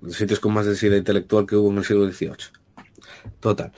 [0.00, 2.36] los sitios con más densidad intelectual que hubo en el siglo XVIII.
[3.40, 3.72] Total.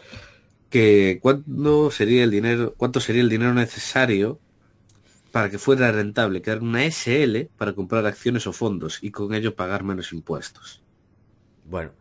[0.70, 4.38] Que cuánto sería el dinero, cuánto sería el dinero necesario
[5.32, 9.56] para que fuera rentable crear una SL para comprar acciones o fondos y con ello
[9.56, 10.82] pagar menos impuestos.
[11.64, 11.92] Bueno,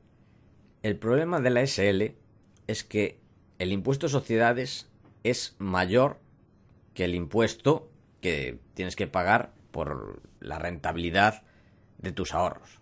[0.83, 2.13] el problema de la SL
[2.67, 3.19] es que
[3.57, 4.89] el impuesto de sociedades
[5.23, 6.19] es mayor
[6.93, 11.43] que el impuesto que tienes que pagar por la rentabilidad
[11.97, 12.79] de tus ahorros.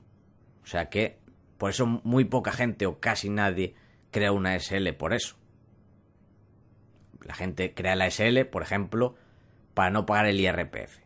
[0.64, 1.18] O sea que
[1.58, 3.76] por eso muy poca gente o casi nadie
[4.12, 5.36] crea una SL por eso.
[7.22, 9.16] La gente crea la SL, por ejemplo,
[9.74, 11.00] para no pagar el IRPF.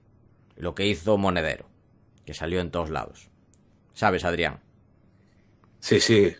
[0.56, 1.68] Lo que hizo Monedero,
[2.26, 3.30] que salió en todos lados.
[3.94, 4.60] ¿Sabes, Adrián?
[5.80, 6.36] Sí, sí.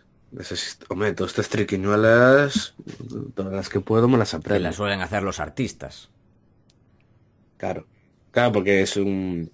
[0.90, 2.74] Hombre, todas estas triquiñuelas,
[3.36, 4.58] todas las que puedo, me las aprendo.
[4.58, 6.10] Que las suelen hacer los artistas.
[7.58, 7.86] Claro.
[8.34, 9.52] Claro, porque es un,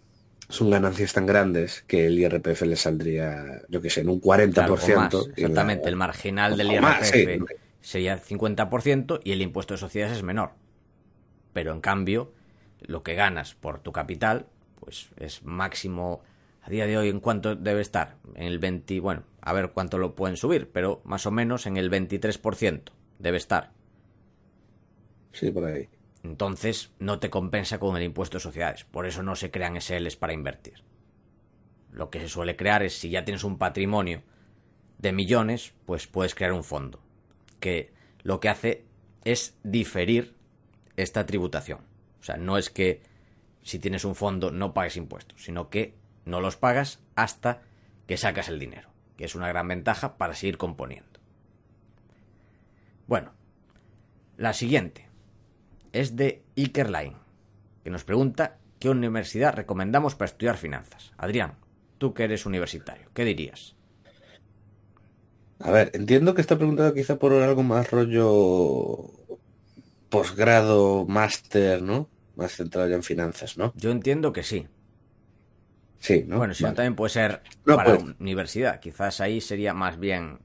[0.47, 5.33] son ganancias tan grandes que el IRPF le saldría, yo qué sé, en un 40%.
[5.35, 10.51] exactamente, el marginal del IRPF sería 50% y el impuesto de sociedades es menor.
[11.51, 12.31] Pero en cambio,
[12.79, 14.47] lo que ganas por tu capital,
[14.79, 16.21] pues es máximo
[16.61, 19.97] a día de hoy en cuánto debe estar, en el 20, bueno, a ver cuánto
[19.97, 23.71] lo pueden subir, pero más o menos en el 23% debe estar.
[25.33, 25.89] Sí, por ahí.
[26.23, 30.17] Entonces no te compensa con el impuesto de sociedades, por eso no se crean SLs
[30.17, 30.83] para invertir.
[31.91, 34.21] Lo que se suele crear es si ya tienes un patrimonio
[34.97, 36.99] de millones, pues puedes crear un fondo,
[37.59, 38.85] que lo que hace
[39.23, 40.35] es diferir
[40.97, 41.79] esta tributación.
[42.19, 43.01] O sea, no es que
[43.63, 47.61] si tienes un fondo no pagues impuestos, sino que no los pagas hasta
[48.07, 51.19] que sacas el dinero, que es una gran ventaja para seguir componiendo.
[53.07, 53.31] Bueno,
[54.37, 55.08] la siguiente
[55.93, 56.91] es de Iker
[57.83, 61.13] que nos pregunta qué universidad recomendamos para estudiar finanzas.
[61.17, 61.55] Adrián,
[61.97, 63.75] tú que eres universitario, ¿qué dirías?
[65.59, 69.11] A ver, entiendo que está preguntado quizá por algo más rollo
[70.09, 72.09] posgrado, máster, ¿no?
[72.35, 73.73] Más centrado ya en finanzas, ¿no?
[73.75, 74.67] Yo entiendo que sí.
[75.99, 76.37] Sí, ¿no?
[76.37, 78.15] Bueno, si no también puede ser para pues.
[78.19, 78.79] universidad.
[78.79, 80.39] Quizás ahí sería más bien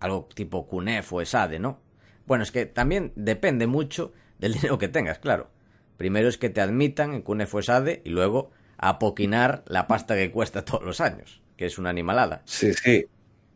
[0.00, 1.78] algo tipo CUNEF o ESADE, ¿no?
[2.26, 5.50] Bueno, es que también depende mucho del dinero que tengas, claro.
[5.96, 10.30] Primero es que te admitan en CUNEF o ESADE y luego apoquinar la pasta que
[10.30, 12.42] cuesta todos los años, que es una animalada.
[12.46, 13.06] Sí, sí.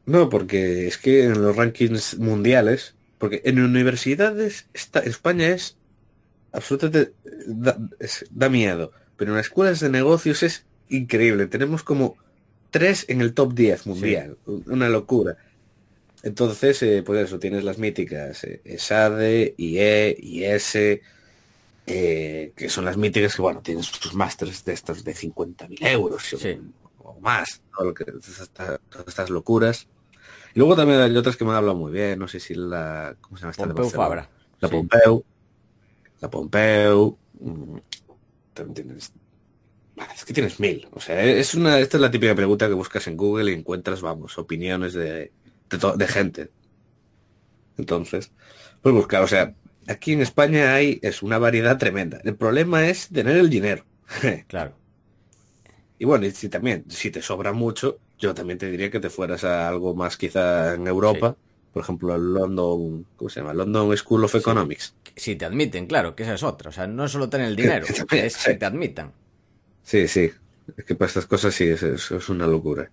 [0.06, 2.94] No, porque es que en los rankings mundiales
[3.24, 5.78] porque en universidades España es
[6.52, 7.14] absolutamente
[7.46, 11.46] da, miedo, pero en las escuelas de negocios es increíble.
[11.46, 12.18] Tenemos como
[12.70, 15.38] tres en el top 10 mundial, una locura.
[16.24, 20.74] Entonces, eh, pues eso, tienes las míticas eh, ESADE, IE, IS,
[21.86, 26.34] eh, que son las míticas que, bueno, tienes tus másteres de estos de 50.000 euros
[27.00, 29.86] o, más, todo todas estas locuras.
[30.54, 33.14] Y luego también hay otras que me han hablado muy bien, no sé si la...
[33.20, 33.66] ¿Cómo se llama esta?
[33.66, 34.30] Pompeu Fabra.
[34.60, 35.24] La Pompeu.
[36.22, 37.18] La Pompeu.
[37.38, 37.76] Mm,
[38.54, 39.12] también tienes...
[40.14, 40.88] Es que tienes mil.
[40.92, 44.00] O sea, es una, esta es la típica pregunta que buscas en Google y encuentras,
[44.00, 45.30] vamos, opiniones de,
[45.78, 46.50] de, gente.
[47.78, 48.30] Entonces,
[48.82, 49.54] pues buscar, o sea,
[49.88, 52.20] aquí en España hay es una variedad tremenda.
[52.24, 53.84] El problema es tener el dinero.
[54.48, 54.76] claro.
[55.98, 59.10] Y bueno, y si también, si te sobra mucho, yo también te diría que te
[59.10, 61.36] fueras a algo más quizá en Europa,
[61.72, 63.54] por ejemplo, el London, ¿cómo se llama?
[63.54, 64.94] London School of Economics.
[65.16, 66.70] Si te admiten, claro, que esa es otra.
[66.70, 69.12] O sea, no es solo tener el dinero, es que te admitan.
[69.82, 70.30] Sí, sí.
[70.76, 72.90] Es que para estas cosas sí, es, es una locura.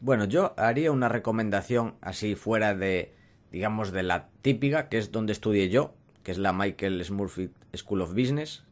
[0.00, 3.14] Bueno, yo haría una recomendación así fuera de,
[3.50, 8.02] digamos, de la típica, que es donde estudié yo, que es la Michael Smurfit School
[8.02, 8.64] of Business,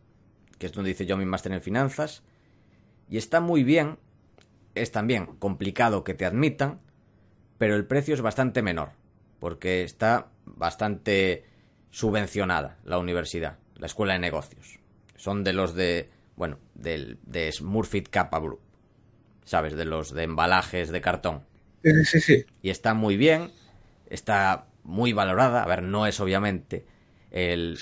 [0.58, 2.22] que es donde hice yo mi máster en finanzas.
[3.08, 3.98] Y está muy bien
[4.74, 6.80] es también complicado que te admitan,
[7.58, 8.90] pero el precio es bastante menor,
[9.38, 11.44] porque está bastante
[11.90, 14.80] subvencionada la universidad, la escuela de negocios.
[15.16, 18.60] Son de los de, bueno, del, de Smurfit Kappa Group,
[19.44, 19.74] ¿sabes?
[19.74, 21.42] De los de embalajes de cartón.
[21.82, 22.46] Sí, sí, sí.
[22.62, 23.50] Y está muy bien,
[24.08, 25.62] está muy valorada.
[25.62, 26.86] A ver, no es obviamente
[27.30, 27.78] el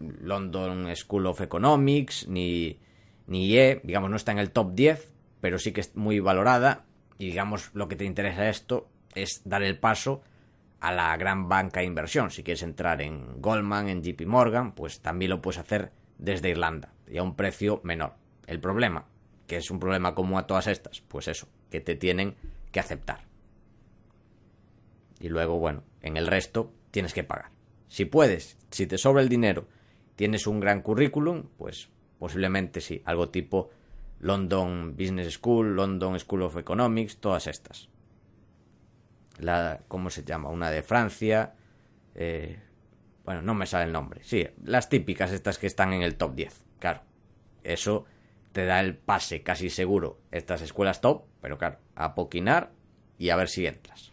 [0.00, 2.78] London School of Economics ni,
[3.26, 5.10] ni IE, digamos, no está en el top 10,
[5.40, 6.84] pero sí que es muy valorada.
[7.18, 10.22] Y digamos, lo que te interesa esto es dar el paso
[10.80, 12.30] a la gran banca de inversión.
[12.30, 16.92] Si quieres entrar en Goldman, en JP Morgan, pues también lo puedes hacer desde Irlanda
[17.08, 18.14] y a un precio menor.
[18.46, 19.06] El problema,
[19.46, 22.36] que es un problema como a todas estas, pues eso, que te tienen
[22.72, 23.24] que aceptar.
[25.20, 27.50] Y luego, bueno, en el resto tienes que pagar.
[27.88, 29.66] Si puedes, si te sobra el dinero,
[30.16, 31.88] tienes un gran currículum, pues
[32.18, 33.70] posiblemente sí, algo tipo
[34.20, 37.88] London Business School, London School of Economics, todas estas
[39.38, 40.48] la, ¿cómo se llama?
[40.48, 41.54] Una de Francia,
[42.14, 42.58] eh,
[43.24, 46.34] bueno, no me sale el nombre, sí, las típicas estas que están en el top
[46.34, 47.02] 10, claro,
[47.62, 48.04] eso
[48.54, 52.70] te da el pase casi seguro, estas escuelas top, pero claro, a poquinar
[53.18, 54.12] y a ver si entras.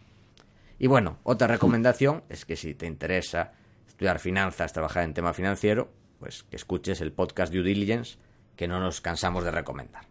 [0.80, 3.52] Y bueno, otra recomendación es que si te interesa
[3.86, 8.18] estudiar finanzas, trabajar en tema financiero, pues que escuches el podcast Due Diligence,
[8.56, 10.06] que no nos cansamos de recomendar.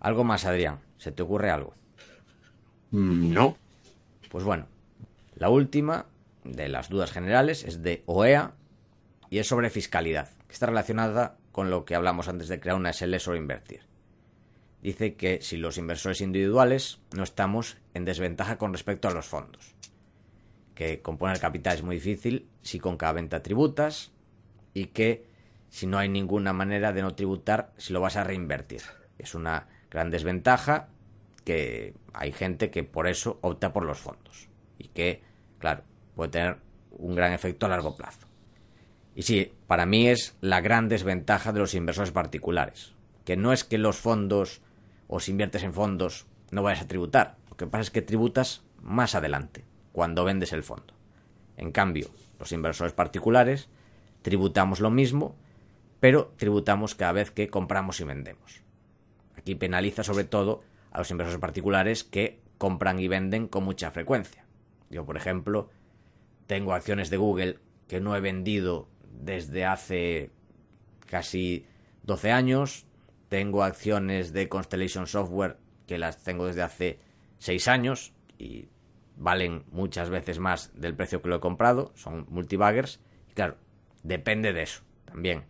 [0.00, 0.80] ¿Algo más, Adrián?
[0.98, 1.72] ¿Se te ocurre algo?
[2.90, 3.56] Mm, no,
[4.28, 4.66] pues bueno,
[5.34, 6.04] la última
[6.44, 8.52] de las dudas generales es de OEA
[9.30, 12.92] y es sobre fiscalidad, que está relacionada con lo que hablamos antes de crear una
[12.92, 13.82] SL sobre invertir.
[14.82, 19.74] Dice que si los inversores individuales no estamos en desventaja con respecto a los fondos,
[20.74, 24.12] que componer capital es muy difícil si con cada venta tributas
[24.72, 25.26] y que
[25.68, 28.82] si no hay ninguna manera de no tributar si lo vas a reinvertir.
[29.18, 30.88] Es una gran desventaja
[31.44, 34.48] que hay gente que por eso opta por los fondos
[34.78, 35.22] y que,
[35.58, 35.84] claro,
[36.14, 36.56] puede tener
[36.90, 38.29] un gran efecto a largo plazo.
[39.20, 42.94] Y sí, para mí es la gran desventaja de los inversores particulares,
[43.26, 44.62] que no es que los fondos
[45.08, 48.64] o si inviertes en fondos no vayas a tributar, lo que pasa es que tributas
[48.80, 50.94] más adelante, cuando vendes el fondo.
[51.58, 52.08] En cambio,
[52.38, 53.68] los inversores particulares
[54.22, 55.36] tributamos lo mismo,
[56.00, 58.62] pero tributamos cada vez que compramos y vendemos.
[59.36, 60.62] Aquí penaliza sobre todo
[60.92, 64.46] a los inversores particulares que compran y venden con mucha frecuencia.
[64.88, 65.68] Yo, por ejemplo,
[66.46, 68.88] tengo acciones de Google que no he vendido
[69.22, 70.30] desde hace
[71.06, 71.66] casi
[72.02, 72.86] 12 años.
[73.28, 76.98] Tengo acciones de Constellation Software que las tengo desde hace
[77.38, 78.68] 6 años y
[79.16, 81.92] valen muchas veces más del precio que lo he comprado.
[81.94, 83.00] Son multibaggers.
[83.28, 83.56] Y claro,
[84.02, 85.44] depende de eso también.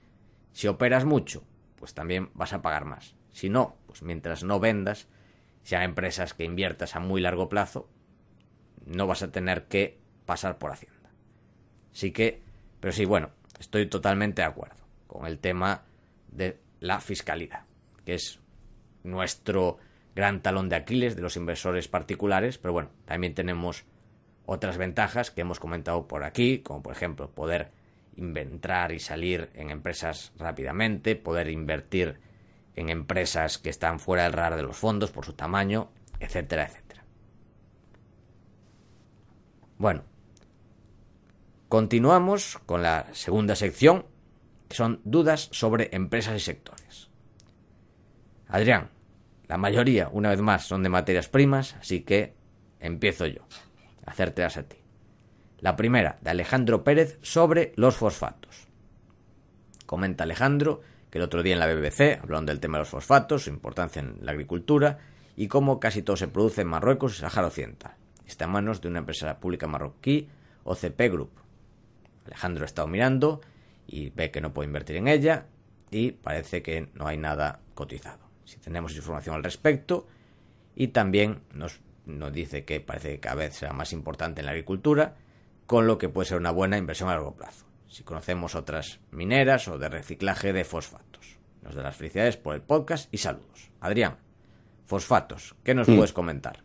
[0.53, 1.45] Si operas mucho,
[1.77, 3.15] pues también vas a pagar más.
[3.33, 5.09] Si no, pues mientras no vendas,
[5.73, 7.89] a empresas que inviertas a muy largo plazo,
[8.87, 11.11] no vas a tener que pasar por Hacienda.
[11.93, 12.43] Así que,
[12.81, 13.31] pero sí, bueno,
[13.61, 15.83] estoy totalmente de acuerdo con el tema
[16.29, 17.65] de la fiscalidad,
[18.05, 18.41] que es
[19.05, 19.79] nuestro
[20.17, 23.85] gran talón de Aquiles de los inversores particulares, pero bueno, también tenemos
[24.47, 27.71] otras ventajas que hemos comentado por aquí, como por ejemplo poder
[28.17, 32.19] inventar y salir en empresas rápidamente, poder invertir
[32.75, 37.05] en empresas que están fuera del radar de los fondos por su tamaño, etcétera, etcétera.
[39.79, 40.03] Bueno,
[41.71, 44.05] continuamos con la segunda sección,
[44.69, 47.11] que son dudas sobre empresas y sectores.
[48.49, 48.91] Adrián,
[49.47, 52.35] la mayoría, una vez más, son de materias primas, así que
[52.81, 53.43] empiezo yo
[54.05, 54.79] a hacértelas a ti.
[55.61, 58.67] La primera, de Alejandro Pérez, sobre los fosfatos.
[59.87, 63.45] Comenta Alejandro que el otro día en la BBC hablaron del tema de los fosfatos,
[63.45, 64.99] su importancia en la agricultura
[65.37, 67.95] y cómo casi todo se produce en Marruecos y Sahara Occidental.
[68.27, 70.29] Está en manos de una empresa pública marroquí,
[70.65, 71.40] OCP Group.
[72.27, 73.41] Alejandro ha estado mirando
[73.87, 75.47] y ve que no puede invertir en ella
[75.91, 78.31] y parece que no hay nada cotizado.
[78.45, 80.07] Si tenemos información al respecto
[80.75, 84.53] y también nos, nos dice que parece que cada vez será más importante en la
[84.53, 85.17] agricultura,
[85.67, 89.67] con lo que puede ser una buena inversión a largo plazo si conocemos otras mineras
[89.69, 91.39] o de reciclaje de fosfatos.
[91.63, 93.71] Nos da las felicidades por el podcast y saludos.
[93.81, 94.17] Adrián,
[94.87, 95.97] fosfatos, ¿qué nos mm.
[95.97, 96.63] puedes comentar?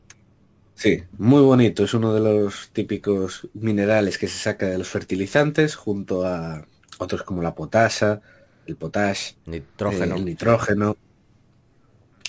[0.76, 1.84] Sí, muy bonito.
[1.84, 6.66] Es uno de los típicos minerales que se saca de los fertilizantes junto a
[6.98, 8.22] otros como la potasa,
[8.68, 10.16] el potash, nitrógeno.
[10.16, 10.98] el nitrógeno.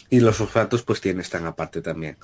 [0.09, 2.17] Y los fosfatos pues tienen están aparte también.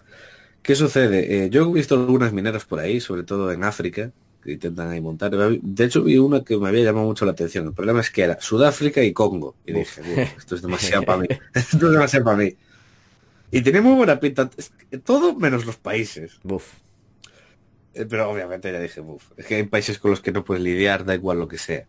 [0.63, 1.45] ¿Qué sucede?
[1.45, 4.13] Eh, yo he visto algunas mineras por ahí, sobre todo en África,
[4.45, 5.33] que intentan ahí montar.
[5.33, 7.67] De hecho, vi una que me había llamado mucho la atención.
[7.67, 9.57] El problema es que era Sudáfrica y Congo.
[9.67, 11.29] Y dije, esto es demasiado para mí.
[11.55, 12.57] esto es demasiado para mí.
[13.53, 14.51] Y tenía muy buena pinta.
[15.05, 16.41] Todo menos los países.
[17.95, 20.65] Eh, Pero obviamente ya dije, "Buf, es que hay países con los que no puedes
[20.65, 21.87] lidiar, da igual lo que sea.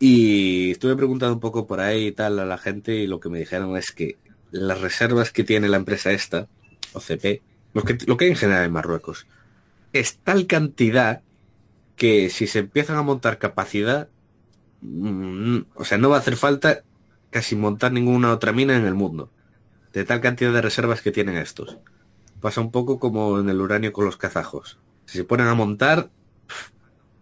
[0.00, 3.28] Y estuve preguntando un poco por ahí y tal a la gente y lo que
[3.28, 4.18] me dijeron es que
[4.50, 6.48] las reservas que tiene la empresa esta,
[6.94, 7.42] OCP,
[7.74, 9.26] lo que, lo que hay en general en Marruecos,
[9.92, 11.22] es tal cantidad
[11.96, 14.08] que si se empiezan a montar capacidad,
[14.80, 16.82] mm, o sea, no va a hacer falta
[17.30, 19.30] casi montar ninguna otra mina en el mundo.
[19.92, 21.78] De tal cantidad de reservas que tienen estos.
[22.40, 24.78] Pasa un poco como en el uranio con los kazajos.
[25.06, 26.10] Si se ponen a montar,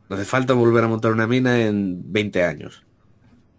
[0.09, 2.85] no hace falta volver a montar una mina en 20 años.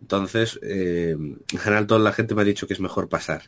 [0.01, 3.43] Entonces, eh, en general toda la gente me ha dicho que es mejor pasar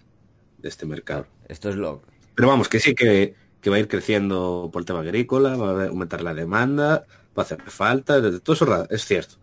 [0.57, 1.27] de este mercado.
[1.47, 2.01] Esto es lo...
[2.35, 5.83] Pero vamos, que sí que, que va a ir creciendo por el tema agrícola, va
[5.83, 7.05] a aumentar la demanda,
[7.37, 9.35] va a hacer falta, todo eso es cierto.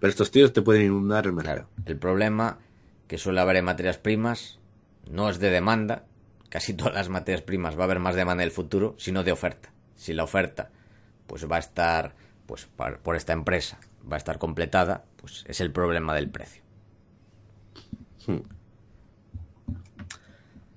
[0.00, 1.66] Pero estos tíos te pueden inundar el mercado.
[1.66, 2.58] Claro, el problema
[3.06, 4.58] que suele haber en materias primas
[5.10, 6.04] no es de demanda,
[6.48, 9.32] casi todas las materias primas va a haber más demanda en el futuro, sino de
[9.32, 9.70] oferta.
[9.96, 10.70] Si la oferta
[11.26, 12.14] pues va a estar
[12.46, 13.78] pues par- por esta empresa
[14.10, 16.62] va a estar completada, pues es el problema del precio.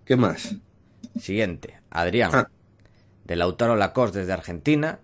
[0.06, 0.56] ¿Qué más?
[1.20, 2.50] Siguiente, Adrián, Ah.
[3.26, 5.00] de Lautaro Lacoste desde Argentina,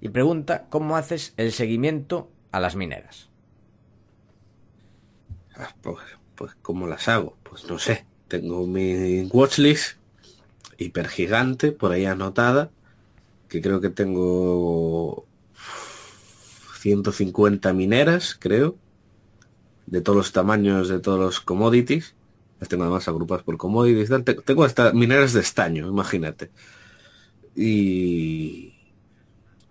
[0.00, 3.28] y pregunta cómo haces el seguimiento a las mineras.
[5.56, 5.98] Ah, Pues,
[6.34, 7.36] pues ¿cómo las hago?
[7.42, 8.04] Pues no sé.
[8.32, 9.98] Tengo mi watchlist
[10.78, 12.70] hiper gigante por ahí anotada,
[13.46, 15.26] que creo que tengo
[16.80, 18.78] 150 mineras, creo,
[19.84, 22.14] de todos los tamaños, de todos los commodities.
[22.58, 24.08] Las tengo además agrupadas por commodities.
[24.46, 26.50] Tengo hasta mineras de estaño, imagínate.
[27.54, 28.72] Y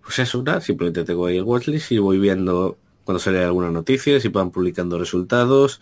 [0.03, 4.19] pues eso, nada, simplemente tengo ahí el watchlist y voy viendo cuando sale alguna noticia,
[4.19, 5.81] si van publicando resultados,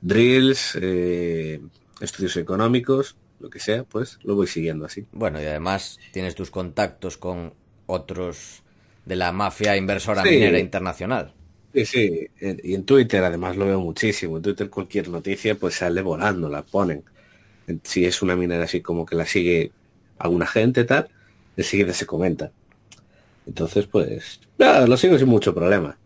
[0.00, 1.60] drills, eh,
[2.00, 5.06] estudios económicos, lo que sea, pues lo voy siguiendo así.
[5.12, 7.54] Bueno, y además tienes tus contactos con
[7.86, 8.62] otros
[9.04, 10.30] de la mafia inversora Sí.
[10.30, 11.34] minera internacional.
[11.74, 14.36] Sí, sí, y en Twitter además lo veo muchísimo.
[14.36, 17.04] En Twitter cualquier noticia pues sale volando, la ponen.
[17.66, 19.72] En- Si es una minera así como que la sigue
[20.18, 21.08] alguna gente tal,
[21.56, 22.52] enseguida se comenta.
[23.46, 25.98] Entonces pues, nada, lo sigo sin mucho problema.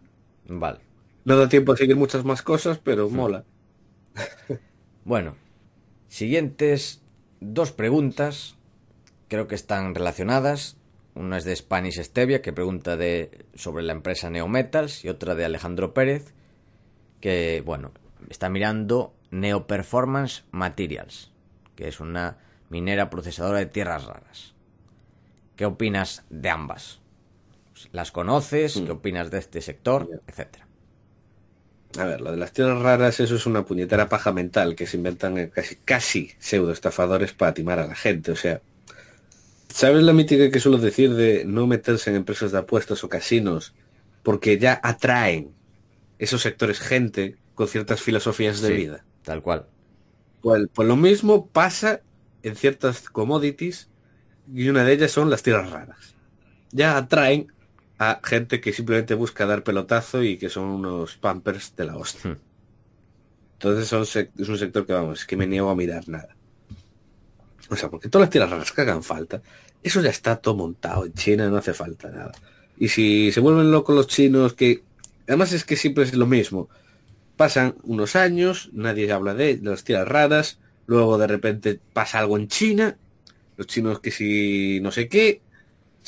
[0.49, 0.79] Vale.
[1.25, 3.45] No da tiempo a seguir muchas más cosas, pero mola.
[5.05, 5.37] Bueno,
[6.09, 7.03] siguientes
[7.41, 8.57] dos preguntas,
[9.29, 10.77] creo que están relacionadas.
[11.15, 15.45] Una es de Spanish Stevia, que pregunta de, sobre la empresa Neometals, y otra de
[15.45, 16.33] Alejandro Pérez,
[17.21, 17.93] que, bueno,
[18.31, 21.33] está mirando Neo Performance Materials,
[21.75, 22.39] que es una
[22.71, 24.55] minera procesadora de tierras raras.
[25.57, 27.01] ¿Qué opinas de ambas?
[27.91, 28.81] ¿Las conoces?
[28.81, 30.23] ¿Qué opinas de este sector?
[30.29, 30.68] Etcétera.
[31.97, 34.97] A ver, lo de las tierras raras, eso es una puñetera paja mental que se
[34.99, 38.31] inventan eh, casi, casi pseudo estafadores para timar a la gente.
[38.33, 38.63] O sea,
[39.69, 43.75] ¿sabes la mítica que suelo decir de no meterse en empresas de apuestas o casinos?
[44.23, 45.57] Porque ya atraen
[46.19, 49.07] esos sectores gente con ciertas filosofías de Sí, vida.
[49.23, 49.69] Tal cual.
[50.41, 52.03] Pues, pues lo mismo pasa
[52.43, 53.91] en ciertas commodities
[54.53, 56.17] y una de ellas son las tierras raras.
[56.73, 57.53] Ya atraen
[57.99, 62.31] a gente que simplemente busca dar pelotazo y que son unos pampers de la hostia.
[62.31, 62.37] Hmm.
[63.55, 66.37] Entonces son es un sector que vamos, es que me niego a mirar nada.
[67.71, 69.43] O sea, porque todas las tierras raras que hagan falta,
[69.83, 72.33] eso ya está todo montado en China, no hace falta nada.
[72.79, 74.83] Y si se vuelven locos los chinos, que
[75.27, 76.69] además es que siempre es lo mismo.
[77.37, 82.37] Pasan unos años, nadie habla de, de las tierras raras, luego de repente pasa algo
[82.37, 82.97] en China,
[83.57, 85.43] los chinos que si no sé qué,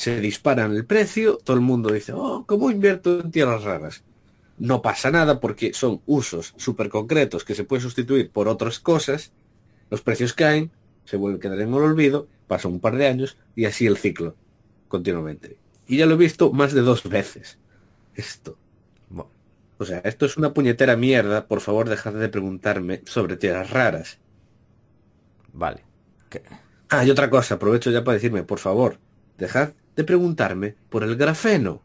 [0.01, 4.03] se disparan el precio, todo el mundo dice, oh, ¿cómo invierto en tierras raras?
[4.57, 9.33] No pasa nada porque son usos súper concretos que se pueden sustituir por otras cosas,
[9.91, 10.71] los precios caen,
[11.05, 13.97] se vuelven a quedar en el olvido, pasan un par de años y así el
[13.97, 14.37] ciclo,
[14.87, 15.59] continuamente.
[15.85, 17.59] Y ya lo he visto más de dos veces.
[18.15, 18.59] Esto.
[19.09, 19.31] Bueno,
[19.77, 24.19] O sea, esto es una puñetera mierda, por favor dejad de preguntarme sobre tierras raras.
[25.53, 25.85] vale.
[26.29, 26.43] ¿Qué?
[26.89, 28.99] Ah, y otra cosa, aprovecho ya para decirme, por favor,
[29.37, 31.81] dejad de preguntarme por el grafeno,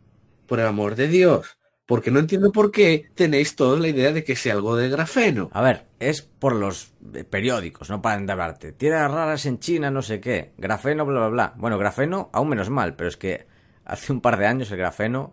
[0.47, 4.25] por el amor de Dios, porque no entiendo por qué tenéis todos la idea de
[4.25, 5.51] que sea algo de grafeno.
[5.53, 8.73] A ver, es por los eh, periódicos, no paran de hablarte.
[8.73, 10.53] Tierras raras en China, no sé qué.
[10.59, 11.55] Grafeno, bla, bla, bla.
[11.57, 13.47] Bueno, grafeno, aún menos mal, pero es que
[13.85, 15.33] hace un par de años el grafeno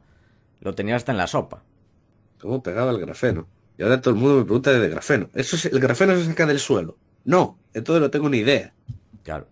[0.62, 1.64] lo tenía hasta en la sopa.
[2.40, 3.48] ¿Cómo pegaba el grafeno?
[3.78, 5.30] Y ahora todo el mundo me pregunta de grafeno.
[5.34, 6.98] ¿Eso es, ¿El grafeno se saca del suelo?
[7.26, 8.74] No, entonces no tengo ni idea.
[9.24, 9.48] Claro.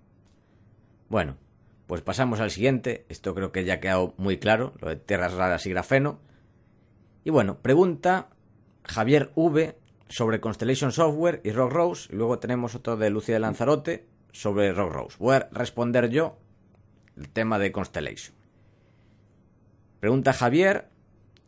[1.10, 1.38] Bueno,
[1.92, 3.06] pues pasamos al siguiente.
[3.10, 6.22] Esto creo que ya ha quedado muy claro, lo de tierras raras y grafeno.
[7.26, 8.30] Y bueno, pregunta
[8.86, 9.78] Javier V
[10.08, 12.08] sobre Constellation Software y Rock Rose.
[12.10, 15.18] Y luego tenemos otro de Lucía de Lanzarote sobre Rock Rose.
[15.20, 16.38] Voy a responder yo
[17.18, 18.38] el tema de Constellation.
[20.00, 20.88] Pregunta Javier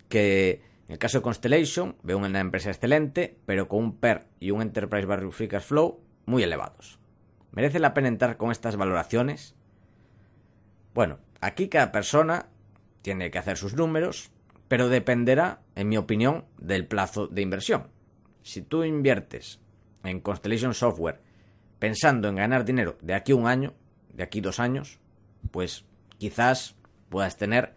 [0.09, 4.51] que en el caso de Constellation veo una empresa excelente, pero con un PER y
[4.51, 6.99] un Enterprise Value Free Cash Flow muy elevados.
[7.53, 9.55] ¿Merece la pena entrar con estas valoraciones?
[10.93, 12.47] Bueno, aquí cada persona
[13.01, 14.31] tiene que hacer sus números,
[14.67, 17.87] pero dependerá, en mi opinión, del plazo de inversión.
[18.43, 19.59] Si tú inviertes
[20.03, 21.21] en Constellation Software
[21.79, 23.73] pensando en ganar dinero de aquí un año,
[24.13, 24.99] de aquí dos años,
[25.51, 25.85] pues
[26.17, 26.75] quizás
[27.09, 27.75] puedas tener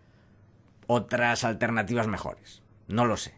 [0.87, 2.63] otras alternativas mejores.
[2.87, 3.35] No lo sé.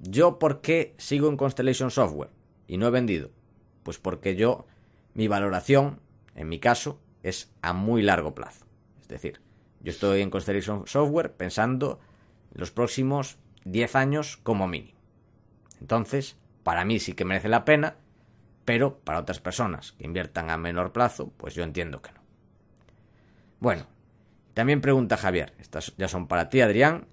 [0.00, 2.30] ¿Yo por qué sigo en Constellation Software
[2.66, 3.30] y no he vendido?
[3.84, 4.66] Pues porque yo,
[5.14, 6.00] mi valoración,
[6.34, 8.66] en mi caso, es a muy largo plazo.
[9.00, 9.40] Es decir,
[9.80, 12.00] yo estoy en Constellation Software pensando
[12.54, 14.98] en los próximos 10 años como mínimo.
[15.80, 17.96] Entonces, para mí sí que merece la pena,
[18.64, 22.20] pero para otras personas que inviertan a menor plazo, pues yo entiendo que no.
[23.58, 23.86] Bueno,
[24.54, 27.06] también pregunta Javier, estas ya son para ti, Adrián,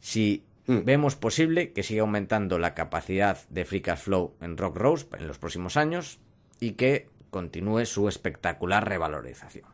[0.00, 0.84] si mm.
[0.84, 5.28] vemos posible que siga aumentando la capacidad de Free Cash Flow en Rock Rose en
[5.28, 6.18] los próximos años
[6.60, 9.66] y que continúe su espectacular revalorización.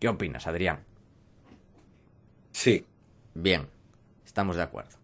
[0.00, 0.80] ¿Qué opinas, Adrián?
[2.50, 2.84] Sí.
[3.34, 3.68] Bien,
[4.26, 4.96] estamos de acuerdo.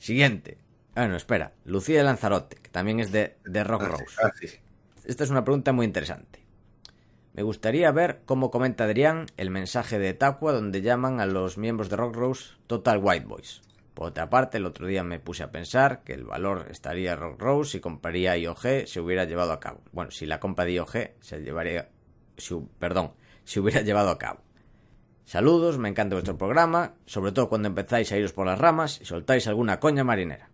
[0.00, 0.58] Siguiente.
[0.92, 1.52] Bueno, espera.
[1.64, 4.16] Lucía de Lanzarote, que también es de, de Rock ah, Rose.
[4.20, 4.32] Ah,
[5.04, 6.44] Esta es una pregunta muy interesante.
[7.32, 11.90] Me gustaría ver cómo comenta Adrián el mensaje de Taqua donde llaman a los miembros
[11.90, 13.62] de Rock Rose Total White Boys.
[13.94, 17.40] Por otra parte, el otro día me puse a pensar que el valor estaría Rock
[17.40, 19.82] Rose si compraría IOG se hubiera llevado a cabo.
[19.92, 21.88] Bueno, si la compra de IOG se llevaría...
[22.78, 23.12] perdón,
[23.44, 24.40] se hubiera llevado a cabo.
[25.24, 29.04] Saludos, me encanta vuestro programa, sobre todo cuando empezáis a iros por las ramas y
[29.04, 30.50] soltáis alguna coña marinera.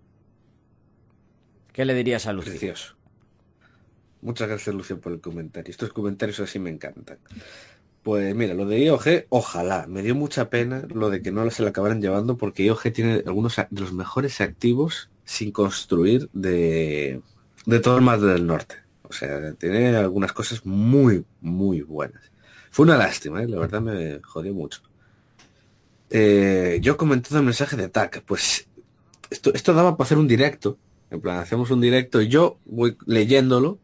[1.73, 2.53] ¿Qué le dirías a Lucio?
[2.53, 2.97] Precioso.
[4.23, 5.71] Muchas gracias, Lucio, por el comentario.
[5.71, 7.19] Estos comentarios así me encantan.
[8.03, 9.87] Pues mira, lo de IOG, ojalá.
[9.87, 13.23] Me dio mucha pena lo de que no se lo acabaran llevando porque IOG tiene
[13.27, 17.21] algunos de los mejores activos sin construir de,
[17.67, 18.77] de todo el mar del norte.
[19.03, 22.31] O sea, tiene algunas cosas muy, muy buenas.
[22.71, 23.49] Fue una lástima, ¿eh?
[23.49, 24.81] la verdad me jodió mucho.
[26.09, 28.69] Eh, yo comenté el mensaje de TAC, pues
[29.31, 30.79] esto, esto daba para hacer un directo.
[31.11, 33.79] En plan, hacemos un directo y yo voy leyéndolo,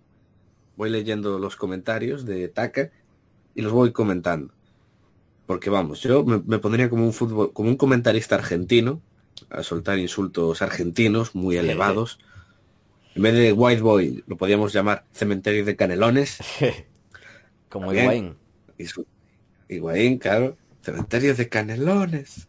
[0.76, 2.92] voy leyendo los comentarios de TAC
[3.56, 4.52] y los voy comentando.
[5.46, 9.00] Porque vamos, yo me, pondría como un fútbol, como un comentarista argentino,
[9.50, 12.18] a soltar insultos argentinos muy elevados.
[13.14, 16.38] En vez de White Boy, lo podíamos llamar cementerio de canelones.
[17.68, 18.36] como Higuaín.
[19.68, 20.56] Higuaín, claro.
[20.82, 22.48] Cementerio de canelones.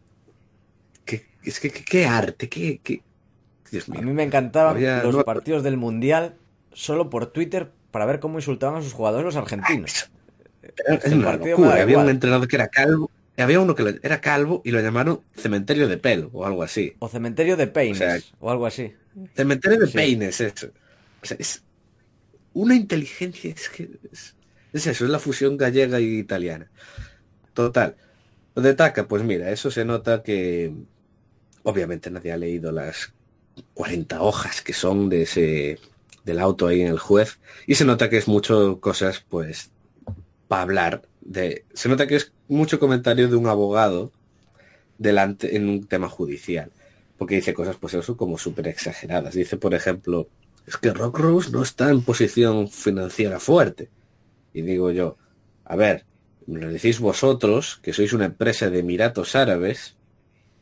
[1.05, 3.01] ¿Qué, es que qué arte, qué,
[3.95, 6.35] A mí me encantaban los partidos del Mundial
[6.73, 10.09] solo por Twitter para ver cómo insultaban a sus jugadores los argentinos.
[11.79, 13.11] Había un entrenador que era calvo.
[13.37, 16.95] Había uno que era calvo y lo llamaron cementerio de pelo o algo así.
[16.99, 18.93] O cementerio de peines o, algo así.
[19.35, 20.71] Cementerio de peines, eso.
[21.37, 21.63] es
[22.53, 23.89] una inteligencia, es que
[24.73, 26.69] es eso, es la fusión gallega y italiana.
[27.53, 27.95] Total.
[28.55, 30.73] Lo de Taca, pues mira, eso se nota que
[31.61, 33.13] obviamente nadie ha leído las
[33.73, 35.79] 40 hojas que son de ese
[36.23, 39.71] del auto ahí en el juez y se nota que es mucho cosas pues
[40.47, 44.11] para hablar de se nota que es mucho comentario de un abogado
[44.97, 46.71] delante en un tema judicial
[47.17, 50.29] porque dice cosas pues eso como súper exageradas dice por ejemplo
[50.65, 53.89] es que Rock Rose no está en posición financiera fuerte
[54.57, 55.17] y digo yo,
[55.65, 56.05] a ver,
[56.47, 59.95] me lo decís vosotros, que sois una empresa de Emiratos Árabes,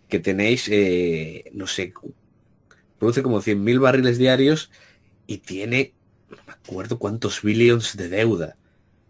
[0.10, 1.94] que tenéis, eh, no sé,
[3.00, 4.70] produce como 100.000 barriles diarios
[5.28, 5.94] y tiene,
[6.30, 8.58] no me acuerdo cuántos billions de deuda.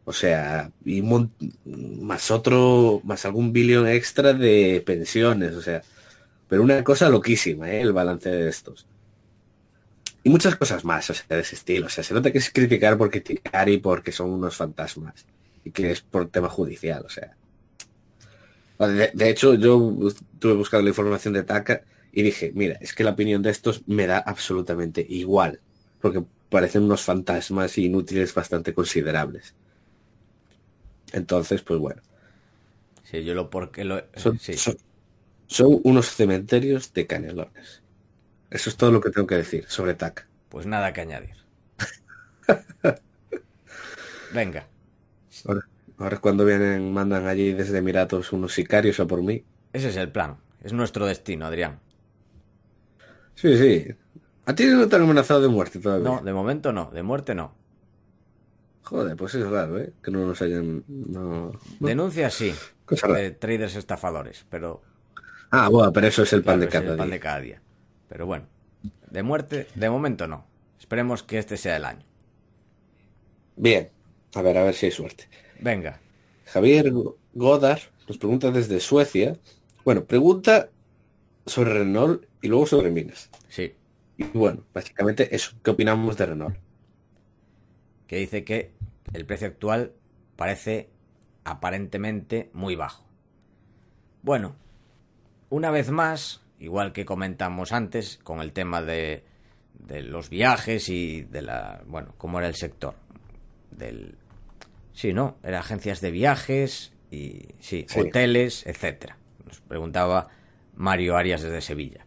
[0.05, 5.81] O sea, y más otro, más algún billón extra de pensiones, o sea,
[6.47, 7.81] pero una cosa loquísima, ¿eh?
[7.81, 8.85] el balance de estos.
[10.23, 11.87] Y muchas cosas más, o sea, de ese estilo.
[11.87, 15.25] O sea, se nota que es criticar por criticar y porque son unos fantasmas.
[15.63, 17.35] Y que es por tema judicial, o sea.
[18.79, 19.97] De, hecho, yo
[20.39, 23.83] tuve buscando la información de TACA y dije, mira, es que la opinión de estos
[23.87, 25.59] me da absolutamente igual.
[26.01, 29.53] Porque parecen unos fantasmas inútiles bastante considerables.
[31.15, 32.01] Entonces, pues bueno.
[33.03, 34.03] Sí, yo lo porque lo...
[34.17, 34.37] son,
[35.47, 37.81] son unos cementerios de canelones.
[38.49, 40.27] Eso es todo lo que tengo que decir sobre TAC.
[40.49, 41.35] Pues nada que añadir.
[44.33, 44.67] Venga.
[45.97, 49.45] Ahora, cuando vienen, mandan allí desde Emiratos unos sicarios a por mí.
[49.71, 50.35] Ese es el plan.
[50.61, 51.79] Es nuestro destino, Adrián.
[53.35, 53.87] Sí, sí.
[54.45, 56.09] ¿A ti no te han amenazado de muerte todavía?
[56.09, 56.91] No, de momento no.
[56.91, 57.55] De muerte no.
[58.85, 59.93] Joder, pues es raro, ¿eh?
[60.03, 60.83] Que no nos hayan...
[61.79, 62.53] Denuncia sí.
[63.07, 64.81] De traders estafadores, pero
[65.49, 67.13] Ah, bueno, pero eso es el pan de cada el pan día.
[67.15, 67.61] de cada día.
[68.09, 68.45] Pero bueno,
[69.09, 70.45] de muerte, de momento no.
[70.79, 72.05] Esperemos que este sea el año.
[73.55, 73.89] Bien,
[74.35, 75.27] a ver, a ver si hay suerte.
[75.59, 75.99] Venga,
[76.45, 76.91] Javier
[77.33, 79.37] Godard nos pregunta desde Suecia.
[79.83, 80.69] Bueno, pregunta
[81.45, 83.29] sobre Renault y luego sobre minas.
[83.47, 83.73] sí,
[84.17, 85.51] Y bueno, básicamente eso.
[85.63, 86.57] ¿Qué opinamos de Renault?
[88.07, 88.71] Que dice que
[89.13, 89.93] el precio actual
[90.35, 90.89] parece
[91.43, 93.05] aparentemente muy bajo.
[94.21, 94.55] Bueno,
[95.49, 99.23] una vez más, igual que comentamos antes con el tema de,
[99.73, 102.95] de los viajes y de la, bueno, cómo era el sector
[103.71, 104.17] del
[104.93, 107.99] sí, no, eran agencias de viajes y sí, Sí.
[107.99, 109.17] hoteles, etcétera.
[109.45, 110.29] Nos preguntaba
[110.75, 112.05] Mario Arias desde Sevilla.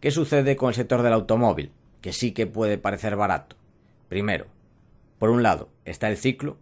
[0.00, 1.72] ¿Qué sucede con el sector del automóvil?
[2.00, 3.56] Que sí que puede parecer barato.
[4.08, 4.46] Primero,
[5.18, 6.58] por un lado está el ciclo,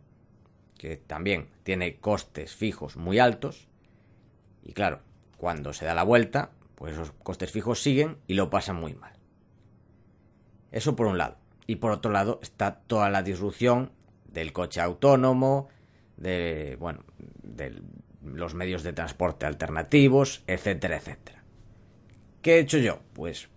[0.79, 3.69] que también tiene costes fijos muy altos.
[4.63, 5.01] Y claro,
[5.37, 9.13] cuando se da la vuelta, pues esos costes fijos siguen y lo pasan muy mal.
[10.73, 11.37] Eso por un lado.
[11.67, 13.93] Y por otro lado está toda la disrupción
[14.27, 15.69] del coche autónomo,
[16.17, 17.05] de bueno,
[17.43, 17.83] de
[18.23, 21.43] los medios de transporte alternativos, etcétera, etcétera.
[22.43, 23.01] ¿Qué he hecho yo?
[23.13, 23.49] Pues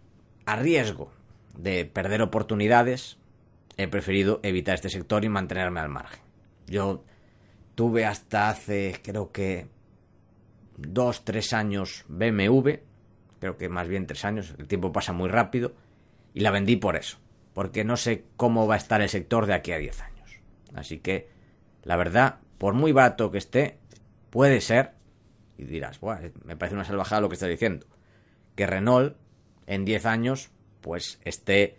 [0.45, 1.11] a riesgo
[1.55, 3.18] de perder oportunidades,
[3.79, 6.19] he preferido evitar este sector y mantenerme al margen.
[6.67, 7.05] Yo
[7.75, 9.67] tuve hasta hace, creo que,
[10.75, 12.71] dos, tres años BMW,
[13.39, 15.75] creo que más bien tres años, el tiempo pasa muy rápido,
[16.33, 17.19] y la vendí por eso,
[17.53, 20.41] porque no sé cómo va a estar el sector de aquí a 10 años.
[20.75, 21.29] Así que,
[21.83, 23.79] la verdad, por muy barato que esté,
[24.29, 24.91] puede ser,
[25.57, 27.87] y dirás, "Buah, me parece una salvajada lo que estás diciendo,
[28.55, 29.15] que Renault
[29.67, 30.51] en 10 años
[30.81, 31.77] pues esté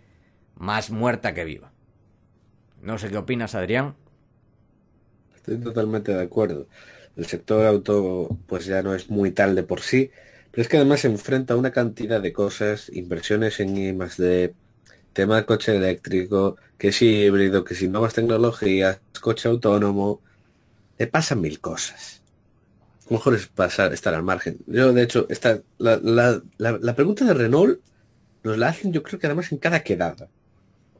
[0.55, 1.70] más muerta que viva.
[2.81, 3.95] No sé qué opinas, Adrián.
[5.35, 6.67] Estoy totalmente de acuerdo.
[7.15, 10.11] El sector auto pues ya no es muy tal de por sí,
[10.51, 14.53] pero es que además se enfrenta a una cantidad de cosas, inversiones en I de
[15.13, 20.21] tema de coche eléctrico, que si híbrido, que si nuevas tecnologías, coche autónomo,
[20.97, 22.21] le pasan mil cosas.
[23.09, 24.59] Mejor es pasar, estar al margen.
[24.67, 27.79] Yo, de hecho, esta, la, la, la, la pregunta de Renault
[28.43, 30.29] nos la hacen yo creo que además en cada quedada.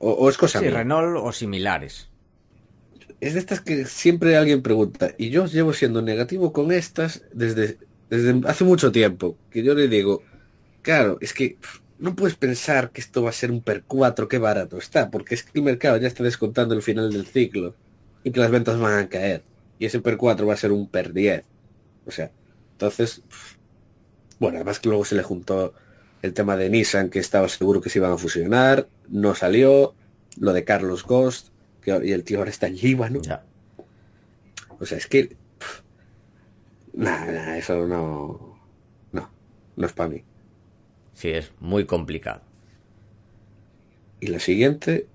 [0.03, 0.77] O, o es cosa Sí, mía.
[0.77, 2.09] Renault o similares.
[3.19, 7.77] Es de estas que siempre alguien pregunta, y yo llevo siendo negativo con estas desde,
[8.09, 10.23] desde hace mucho tiempo, que yo le digo,
[10.81, 11.57] claro, es que
[11.99, 15.35] no puedes pensar que esto va a ser un per 4, qué barato está, porque
[15.35, 17.75] es que el mercado ya está descontando el final del ciclo
[18.23, 19.43] y que las ventas van a caer,
[19.77, 21.43] y ese per 4 va a ser un per 10.
[22.07, 22.31] O sea,
[22.71, 23.21] entonces,
[24.39, 25.75] bueno, además que luego se le juntó
[26.21, 29.95] el tema de Nissan, que estaba seguro que se iban a fusionar, no salió,
[30.37, 31.49] lo de Carlos Ghost,
[31.81, 33.21] que, y el tío ahora está en Líbano.
[33.21, 33.43] Ya.
[34.79, 35.35] O sea, es que...
[36.93, 38.59] Nada, eso no...
[39.11, 39.31] No,
[39.75, 40.23] no es para mí.
[41.13, 42.41] Sí, es muy complicado.
[44.19, 45.07] Y la siguiente,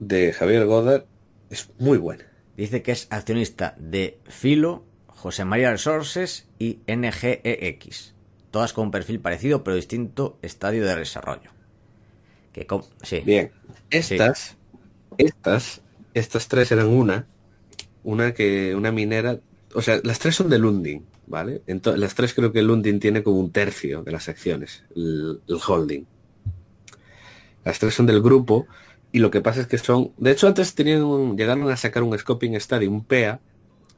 [0.00, 1.04] de Javier Godard,
[1.50, 2.24] es muy buena.
[2.56, 8.13] Dice que es accionista de Filo, José María Resources y NGEX.
[8.54, 11.50] Todas con un perfil parecido pero distinto estadio de desarrollo.
[12.52, 12.68] Que
[13.02, 13.20] sí.
[13.26, 13.50] Bien,
[13.90, 14.56] estas,
[15.18, 15.80] estas,
[16.14, 17.26] estas tres eran una,
[18.04, 19.40] una que, una minera,
[19.74, 21.62] o sea, las tres son de Lundin, ¿vale?
[21.66, 25.58] Entonces, las tres creo que Lundin tiene como un tercio de las acciones, el, el
[25.66, 26.04] holding.
[27.64, 28.68] Las tres son del grupo
[29.10, 32.04] y lo que pasa es que son, de hecho antes tenían, un- llegaron a sacar
[32.04, 33.40] un scoping study, un PEA,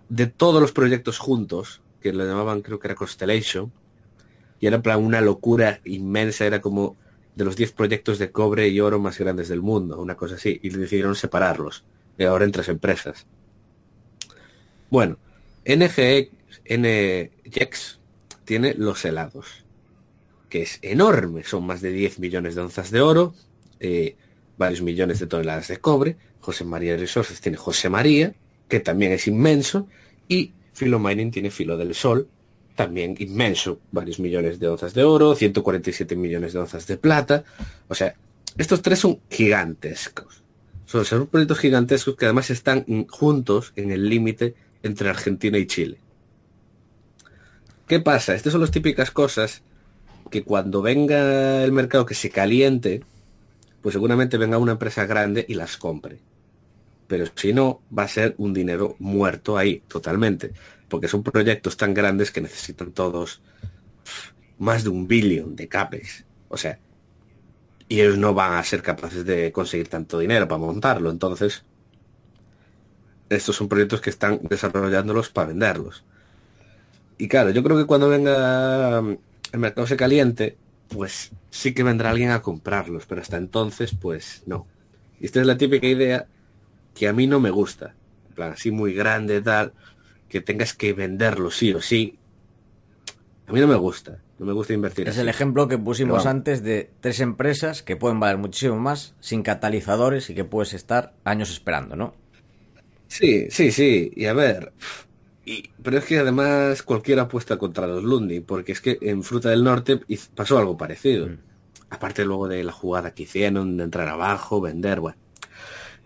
[0.09, 3.71] de todos los proyectos juntos, que lo llamaban creo que era Constellation,
[4.61, 6.97] y era plan una locura inmensa, era como
[7.35, 10.59] de los 10 proyectos de cobre y oro más grandes del mundo, una cosa así,
[10.63, 11.85] y decidieron separarlos,
[12.19, 13.27] y ahora en tres empresas.
[14.91, 15.19] Bueno,
[15.67, 16.31] NGE,
[16.69, 18.01] NGEX
[18.45, 19.65] tiene los helados,
[20.49, 23.35] que es enorme, son más de 10 millones de onzas de oro,
[23.81, 24.17] eh,
[24.57, 28.35] varios millones de toneladas de cobre, José María Resources tiene José María,
[28.69, 29.89] que también es inmenso,
[30.29, 32.29] y Filo Mining tiene Filo del Sol,
[32.77, 37.43] también inmenso, varios millones de onzas de oro, 147 millones de onzas de plata.
[37.89, 38.15] O sea,
[38.57, 40.43] estos tres son gigantescos.
[40.85, 45.99] Son, son proyectos gigantescos que además están juntos en el límite entre Argentina y Chile.
[47.89, 48.35] ¿Qué pasa?
[48.35, 49.63] Estas son las típicas cosas
[50.31, 53.03] que cuando venga el mercado que se caliente,
[53.81, 56.19] pues seguramente venga una empresa grande y las compre.
[57.07, 60.53] Pero si no, va a ser un dinero muerto ahí, totalmente
[60.89, 63.43] porque son proyectos tan grandes que necesitan todos
[64.59, 66.25] más de un billón de CAPEX.
[66.49, 66.79] O sea,
[67.89, 71.11] y ellos no van a ser capaces de conseguir tanto dinero para montarlo.
[71.11, 71.65] Entonces,
[73.29, 76.05] estos son proyectos que están desarrollándolos para venderlos.
[77.19, 80.57] Y claro, yo creo que cuando venga el mercado se caliente,
[80.89, 84.67] pues sí que vendrá alguien a comprarlos, pero hasta entonces, pues no.
[85.21, 86.27] Y esta es la típica idea
[86.95, 87.95] que a mí no me gusta.
[88.29, 89.73] En plan, así muy grande, tal,
[90.29, 92.19] que tengas que venderlo sí o sí.
[93.47, 94.21] A mí no me gusta.
[94.39, 95.09] No me gusta invertir.
[95.09, 95.21] Es así.
[95.23, 100.29] el ejemplo que pusimos antes de tres empresas que pueden valer muchísimo más sin catalizadores
[100.29, 102.15] y que puedes estar años esperando, ¿no?
[103.09, 104.13] Sí, sí, sí.
[104.15, 104.73] Y a ver.
[105.45, 109.49] Y, pero es que además cualquiera apuesta contra los Lundi, porque es que en Fruta
[109.49, 110.01] del Norte
[110.35, 111.29] pasó algo parecido.
[111.29, 111.39] Mm.
[111.89, 115.17] Aparte luego de la jugada que hicieron, de entrar abajo, vender, bueno.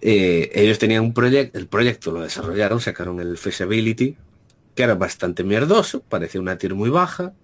[0.03, 4.17] Eh, ellos tenían un proyecto, el proyecto lo desarrollaron, sacaron el feasibility,
[4.75, 7.35] que era bastante mierdoso, parecía una tier muy baja,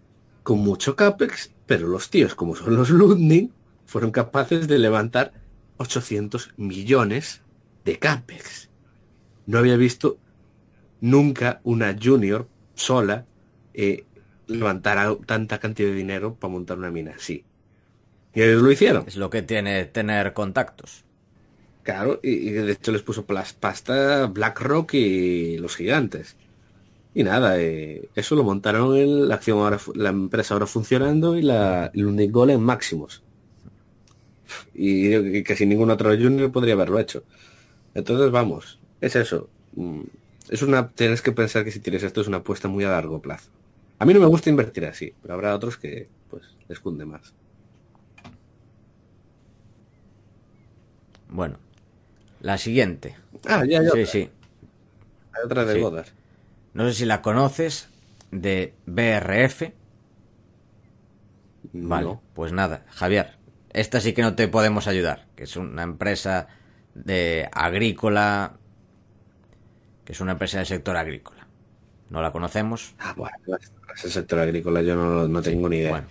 [0.43, 3.53] con mucho capex, pero los tíos, como son los Lundin,
[3.85, 5.33] fueron capaces de levantar
[5.79, 7.43] 800 millones
[7.85, 8.71] de capex.
[9.47, 10.19] No había visto
[11.01, 13.27] nunca una junior sola
[13.75, 14.05] eh,
[14.47, 17.45] levantar tanta cantidad de dinero para montar una mina así.
[18.35, 19.05] Y ellos lo hicieron.
[19.07, 21.06] Es lo que tiene tener contactos.
[21.87, 26.35] Claro, y, de hecho les puso pasta BlackRock y los gigantes.
[27.15, 31.43] Y nada, eh, eso lo montaron en la acción ahora, la empresa ahora funcionando y
[31.43, 33.23] la el en máximos.
[34.75, 37.23] Y, casi ningún otro junior podría haberlo hecho.
[37.95, 39.49] Entonces vamos, es eso.
[39.77, 40.03] Mm,
[40.51, 43.21] Es una, tienes que pensar que si tienes esto es una apuesta muy a largo
[43.23, 43.51] plazo.
[44.01, 47.35] A mí no me gusta invertir así, pero habrá otros que pues les cunde más.
[51.29, 51.59] Bueno,
[52.41, 53.17] la siguiente.
[53.47, 53.91] Ah, ya, ya.
[53.91, 54.31] Sí, sí.
[55.33, 55.81] Hay otra de Sí.
[55.81, 56.07] Godard.
[56.75, 57.89] No sé si la conoces
[58.31, 59.73] de BRF.
[61.73, 63.35] Vale, pues nada, Javier,
[63.71, 66.49] esta sí que no te podemos ayudar, que es una empresa
[66.95, 68.55] de agrícola,
[70.05, 71.47] que es una empresa del sector agrícola.
[72.09, 72.95] No la conocemos.
[72.99, 73.37] Ah, bueno,
[73.95, 75.91] ese sector agrícola yo no, no tengo ni idea.
[75.91, 76.07] Bueno,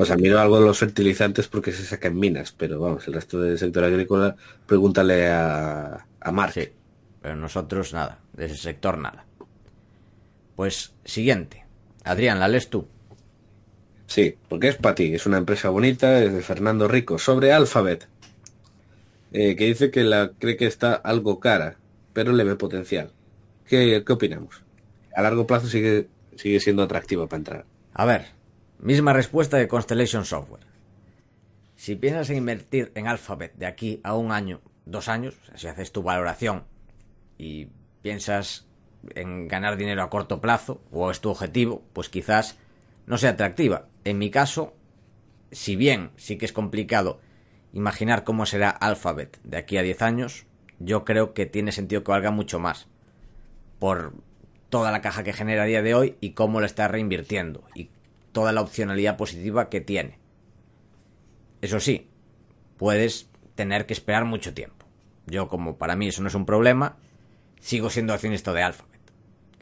[0.00, 3.14] O sea, miro algo de los fertilizantes porque se saca en minas, pero vamos, el
[3.14, 6.52] resto del sector agrícola, pregúntale a, a Mark.
[6.52, 6.68] sí,
[7.20, 9.26] pero nosotros nada, de ese sector nada.
[10.54, 11.66] Pues siguiente.
[12.04, 12.86] Adrián, ¿la lees tú?
[14.06, 18.08] Sí, porque es para ti, es una empresa bonita, es de Fernando Rico, sobre Alphabet,
[19.32, 21.76] eh, que dice que la cree que está algo cara,
[22.12, 23.12] pero le ve potencial.
[23.66, 24.62] ¿Qué, qué opinamos?
[25.14, 27.66] A largo plazo sigue, sigue siendo atractiva para entrar.
[27.92, 28.37] A ver,
[28.78, 30.66] misma respuesta de Constellation Software.
[31.74, 35.92] Si piensas en invertir en Alphabet de aquí a un año, dos años, si haces
[35.92, 36.64] tu valoración
[37.36, 37.68] y
[38.02, 38.66] piensas
[39.14, 42.58] en ganar dinero a corto plazo, o es tu objetivo, pues quizás
[43.06, 43.88] no sea atractiva.
[44.04, 44.74] En mi caso,
[45.50, 47.20] si bien sí que es complicado
[47.72, 50.46] imaginar cómo será Alphabet de aquí a 10 años,
[50.78, 52.88] yo creo que tiene sentido que valga mucho más.
[53.78, 54.14] Por
[54.68, 57.90] toda la caja que genera a día de hoy y cómo lo está reinvirtiendo y
[58.38, 60.16] toda la opcionalidad positiva que tiene.
[61.60, 62.08] Eso sí,
[62.76, 64.86] puedes tener que esperar mucho tiempo.
[65.26, 66.98] Yo, como para mí eso no es un problema,
[67.58, 69.00] sigo siendo accionista de Alphabet.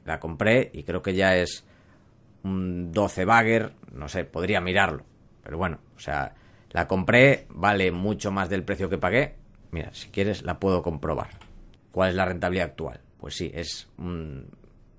[0.04, 1.64] La compré y creo que ya es
[2.42, 5.04] un 12 bagger, no sé, podría mirarlo.
[5.42, 6.34] Pero bueno, o sea,
[6.72, 9.36] la compré, vale mucho más del precio que pagué.
[9.70, 11.30] Mira, si quieres la puedo comprobar.
[11.92, 13.00] ¿Cuál es la rentabilidad actual?
[13.16, 14.50] Pues sí, es un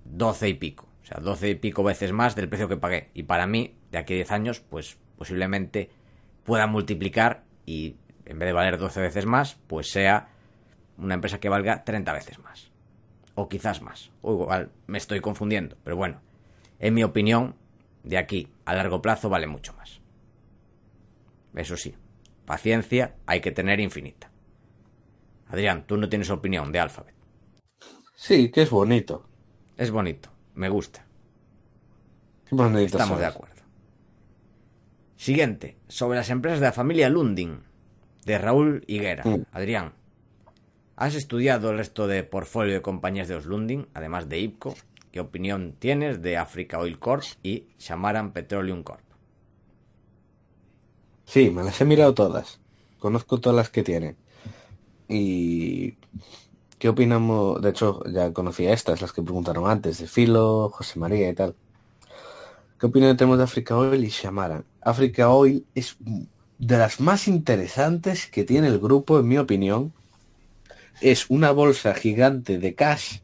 [0.04, 0.87] 12 y pico.
[1.08, 3.12] O sea, 12 y pico veces más del precio que pagué.
[3.14, 5.90] Y para mí, de aquí a 10 años, pues posiblemente
[6.44, 7.96] pueda multiplicar y
[8.26, 10.28] en vez de valer 12 veces más, pues sea
[10.98, 12.72] una empresa que valga 30 veces más.
[13.36, 14.12] O quizás más.
[14.22, 15.78] O igual me estoy confundiendo.
[15.82, 16.20] Pero bueno,
[16.78, 17.56] en mi opinión,
[18.04, 20.02] de aquí a largo plazo vale mucho más.
[21.56, 21.96] Eso sí,
[22.46, 24.30] paciencia hay que tener infinita.
[25.48, 27.16] Adrián, tú no tienes opinión de Alphabet.
[28.14, 29.26] Sí, que es bonito.
[29.78, 31.06] Es bonito, me gusta.
[32.50, 33.56] Bonito Estamos de acuerdo.
[35.16, 37.62] Siguiente, sobre las empresas de la familia Lundin,
[38.26, 39.24] de Raúl Higuera.
[39.24, 39.46] Mm.
[39.52, 39.94] Adrián,
[40.96, 44.76] ¿has estudiado el resto de portfolio de compañías de los Lundin, además de IPCO?
[45.12, 49.02] ¿Qué opinión tienes de Africa Oil Corp y Shamaran Petroleum Corp?
[51.26, 52.60] Sí, me las he mirado todas.
[53.00, 54.16] Conozco todas las que tienen.
[55.08, 55.96] Y
[56.78, 57.62] ¿qué opinamos?
[57.62, 61.56] De hecho, ya conocía estas, las que preguntaron antes, de Filo, José María y tal.
[62.80, 64.64] ¿Qué opinión tenemos de Africa Oil y Shamaran?
[64.82, 65.98] Africa Oil es
[66.60, 69.94] de las más interesantes que tiene el grupo, en mi opinión.
[71.02, 73.20] Es una bolsa gigante de cash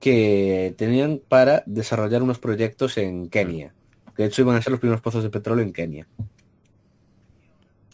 [0.00, 3.72] que tenían para desarrollar unos proyectos en Kenia.
[4.16, 6.06] De hecho iban a ser los primeros pozos de petróleo en Kenia.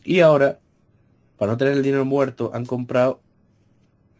[0.04, 0.58] Y ahora,
[1.38, 3.20] para no tener el dinero muerto, han comprado,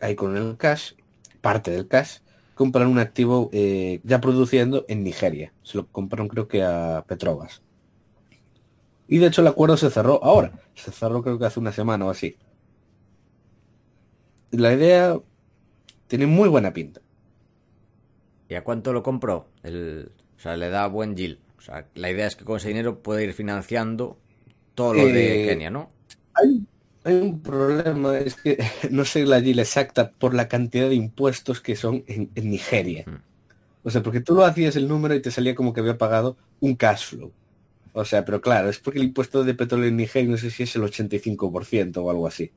[0.01, 0.93] ahí con el cash,
[1.41, 2.19] parte del cash,
[2.55, 5.53] compran un activo eh, ya produciendo en Nigeria.
[5.63, 7.63] Se lo compraron creo que a Petrobras.
[9.09, 10.53] Y de hecho el acuerdo se cerró ahora.
[10.75, 12.37] Se cerró creo que hace una semana o así.
[14.51, 15.19] La idea
[16.07, 17.01] tiene muy buena pinta.
[18.49, 19.49] ¿Y a cuánto lo compró?
[19.63, 21.39] El, o sea, le da buen yield.
[21.57, 24.19] O sea, la idea es que con ese dinero puede ir financiando
[24.75, 25.91] todo lo de Eh, Kenia, ¿no?
[26.35, 26.67] Hay,
[27.05, 28.59] hay un problema, es que
[28.91, 33.05] no sé la yield exacta por la cantidad de impuestos que son en, en Nigeria.
[33.07, 33.23] Mm.
[33.83, 36.37] O sea, porque tú lo hacías el número y te salía como que había pagado
[36.61, 37.33] un cash flow.
[37.93, 40.63] O sea, pero claro, es porque el impuesto de petróleo en Nigeria no sé si
[40.63, 42.53] es el 85% o algo así.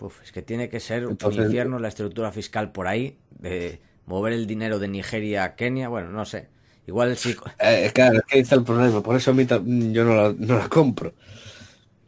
[0.00, 3.80] Uf, es que tiene que ser Entonces- un infierno la estructura fiscal por ahí, de
[4.06, 6.48] mover el dinero de Nigeria a Kenia, bueno, no sé.
[6.86, 7.34] Igual sí.
[7.60, 9.02] Eh, claro, es que ahí está el problema.
[9.02, 11.14] Por eso a mí yo no la, no la compro.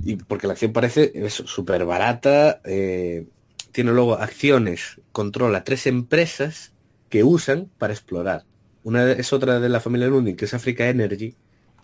[0.04, 2.60] Y porque la acción parece súper barata.
[2.64, 3.26] eh,
[3.72, 6.72] tiene luego acciones, controla tres empresas
[7.10, 8.44] que usan para explorar.
[8.84, 11.34] Una es otra de la familia Lundin, que es Africa Energy,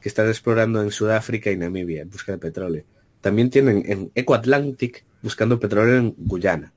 [0.00, 2.84] que están explorando en Sudáfrica y Namibia en busca de petróleo.
[3.20, 6.72] También tienen en Eco Atlantic buscando petróleo en Guyana.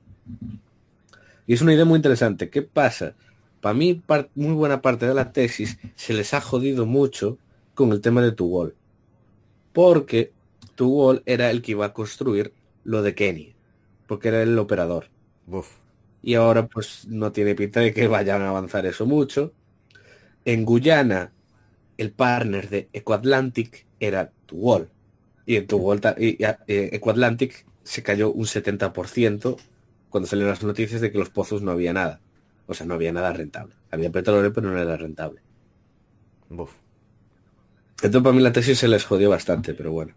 [1.46, 2.50] Y es una idea muy interesante.
[2.50, 3.14] ¿Qué pasa?
[3.60, 4.02] Para mí,
[4.34, 7.38] muy buena parte de la tesis se les ha jodido mucho
[7.74, 8.76] con el tema de Tugol.
[9.72, 10.32] Porque
[10.76, 12.54] Tugol era el que iba a construir
[12.84, 13.56] lo de Kenia.
[14.06, 15.10] Porque era el operador.
[15.46, 15.80] Uf,
[16.22, 19.54] Y ahora pues no tiene pinta de que vayan a avanzar eso mucho.
[20.44, 21.34] En Guyana,
[21.98, 24.90] el partner de Ecoatlantic era Tugol.
[25.46, 29.62] Y en Tugol y, eh, Ecoatlantic se cayó un 70%
[30.10, 32.22] cuando salieron las noticias de que los pozos no había nada.
[32.66, 33.76] O sea, no había nada rentable.
[33.90, 35.42] Había petróleo, pero no era rentable.
[36.50, 36.72] uf.
[38.02, 40.14] Entonces para mí la tesis se les jodió bastante, pero bueno.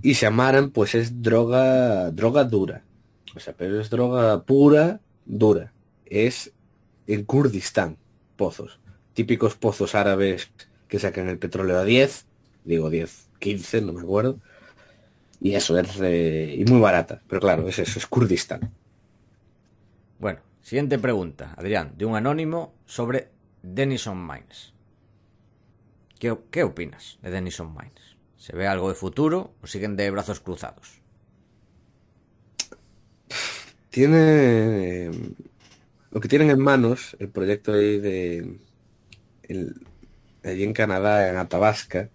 [0.00, 2.84] Y se amaran, pues es droga, droga dura.
[3.34, 5.72] O sea, pero es droga pura, dura.
[6.06, 6.52] Es
[7.06, 7.96] en Kurdistán,
[8.36, 8.80] pozos.
[9.14, 10.50] Típicos pozos árabes
[10.88, 12.26] que sacan el petróleo a 10,
[12.64, 14.38] digo 10, 15, no me acuerdo.
[15.40, 17.20] Y eso es eh, y muy barata.
[17.28, 18.72] Pero claro, es eso, es Kurdistán.
[20.18, 23.30] Bueno, siguiente pregunta, Adrián, de un anónimo sobre
[23.62, 24.72] Denison Mines.
[26.18, 28.11] ¿Qué, qué opinas de Denison Mines?
[28.42, 31.00] ¿Se ve algo de futuro o siguen de brazos cruzados?
[33.88, 35.12] Tiene
[36.10, 38.58] lo que tienen en manos, el proyecto ahí de
[39.44, 39.86] el-
[40.42, 42.10] allí en Canadá, en Athabasca,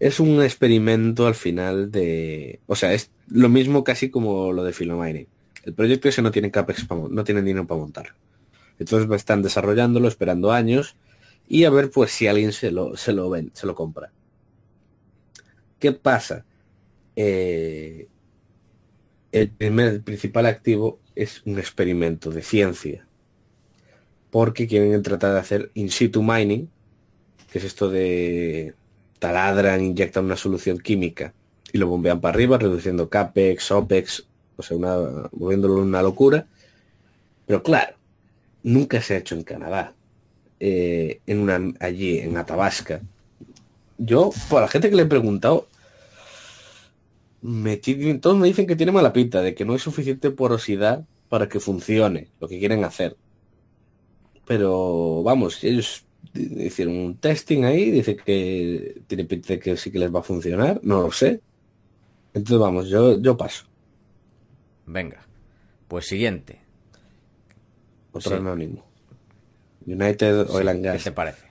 [0.00, 4.74] es un experimento al final de, o sea, es lo mismo casi como lo de
[4.74, 5.28] Filomining.
[5.64, 8.14] El proyecto ese no tiene capex pa mon- no tienen dinero para montarlo.
[8.78, 10.94] Entonces están desarrollándolo, esperando años
[11.48, 14.12] y a ver pues si alguien se lo se lo ven, se lo compra.
[15.84, 16.46] ¿Qué pasa?
[17.14, 18.08] Eh,
[19.32, 23.06] el primer, principal activo es un experimento de ciencia.
[24.30, 26.70] Porque quieren tratar de hacer in situ mining,
[27.52, 28.72] que es esto de
[29.18, 31.34] taladran, inyectan una solución química
[31.70, 34.24] y lo bombean para arriba, reduciendo capex, opex,
[34.56, 36.46] o sea, una, moviéndolo una locura.
[37.46, 37.94] Pero claro,
[38.62, 39.92] nunca se ha hecho en Canadá,
[40.60, 43.02] eh, en una, allí en Athabasca.
[43.98, 45.68] Yo, por la gente que le he preguntado,
[47.44, 51.46] me todos me dicen que tiene mala pinta, de que no hay suficiente porosidad para
[51.46, 53.18] que funcione lo que quieren hacer.
[54.46, 59.98] Pero vamos, ellos hicieron un testing ahí, dice que tiene pinta de que sí que
[59.98, 61.42] les va a funcionar, no lo sé.
[62.32, 63.66] Entonces vamos, yo, yo paso.
[64.86, 65.20] Venga,
[65.86, 66.62] pues siguiente.
[68.12, 68.36] Otro Sí.
[68.36, 68.86] anónimo.
[69.86, 71.44] United Oil and ¿Qué te parece?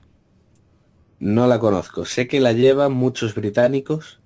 [1.20, 2.04] No la conozco.
[2.04, 4.20] Sé que la llevan muchos británicos,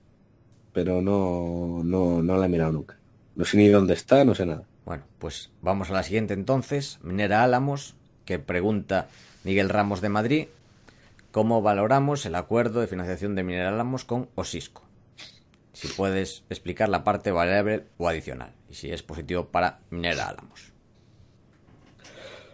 [0.77, 2.99] pero no, no, no la he mirado nunca.
[3.35, 4.61] No sé ni dónde está, no sé nada.
[4.85, 6.99] Bueno, pues vamos a la siguiente entonces.
[7.01, 9.07] Minera Álamos, que pregunta
[9.43, 10.47] Miguel Ramos de Madrid,
[11.31, 14.83] ¿cómo valoramos el acuerdo de financiación de Minera Álamos con Osisco?
[15.73, 20.73] Si puedes explicar la parte variable o adicional, y si es positivo para Minera Álamos.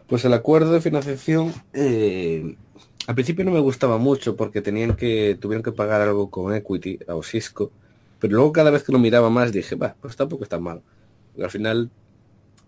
[0.08, 2.56] Pues el acuerdo de financiación eh,
[3.06, 7.00] al principio no me gustaba mucho porque tenían que tuvieron que pagar algo con equity
[7.06, 7.74] a Osisco,
[8.24, 10.82] pero luego cada vez que lo miraba más dije, va, pues tampoco es tan malo.
[11.38, 11.92] Al final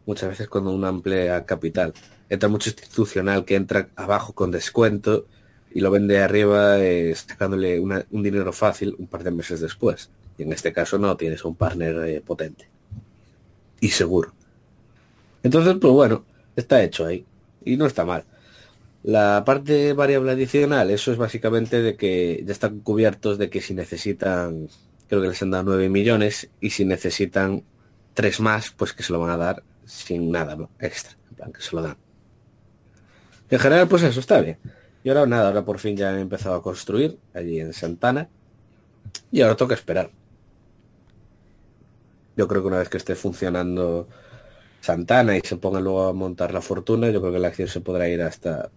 [0.06, 1.94] muchas veces cuando uno emplea capital
[2.30, 5.28] entra mucho institucional que entra abajo con descuento
[5.74, 10.12] y lo vende arriba eh, sacándole una- un dinero fácil un par de meses después.
[10.38, 12.70] Y en este caso no tienes un partner eh, potente
[13.80, 14.34] y seguro.
[15.44, 16.26] Entonces, pues bueno,
[16.56, 17.26] está hecho ahí
[17.64, 18.26] y no está mal.
[19.04, 23.74] La parte variable adicional, eso es básicamente de que ya están cubiertos de que si
[23.76, 24.70] necesitan,
[25.08, 27.64] creo que les han dado 9 millones y si necesitan
[28.14, 31.62] tres más, pues que se lo van a dar sin nada extra, en plan que
[31.62, 31.98] se lo dan.
[33.50, 34.58] En general, pues eso está bien.
[35.04, 38.28] Y ahora nada, ahora por fin ya han empezado a construir allí en Santana.
[39.32, 40.10] Y ahora toca esperar.
[42.36, 44.08] Yo creo que una vez que esté funcionando
[44.82, 47.82] Santana y se ponga luego a montar la fortuna, yo creo que la acción se
[47.82, 48.72] podrá ir hasta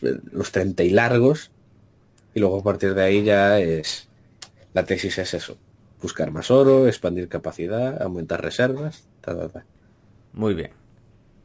[0.00, 1.50] los 30 y largos.
[2.34, 4.08] Y luego a partir de ahí ya es...
[4.74, 5.56] La tesis es eso.
[6.00, 9.06] Buscar más oro, expandir capacidad, aumentar reservas.
[9.20, 9.64] Tal, tal,
[10.32, 10.70] Muy bien.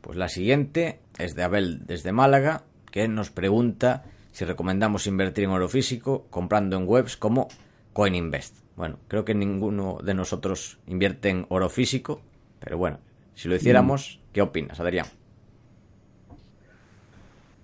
[0.01, 5.49] Pues la siguiente es de Abel desde Málaga, que nos pregunta si recomendamos invertir en
[5.51, 7.47] oro físico comprando en webs como
[7.93, 8.57] CoinInvest.
[8.75, 12.21] Bueno, creo que ninguno de nosotros invierte en oro físico,
[12.59, 12.99] pero bueno,
[13.33, 15.07] si lo hiciéramos, ¿qué opinas, Adrián?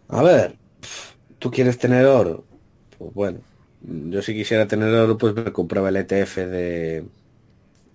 [0.08, 0.56] A ver,
[1.40, 2.44] ¿tú quieres tener oro?
[2.98, 3.40] Pues bueno,
[3.84, 7.06] yo si quisiera tener oro, pues me compraba el ETF de,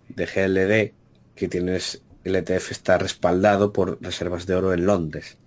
[0.08, 0.94] de GLD,
[1.34, 5.38] que tienes, el ETF está respaldado por reservas de oro en Londres.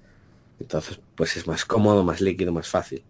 [0.60, 3.04] Entonces, pues es más cómodo, más líquido, más fácil.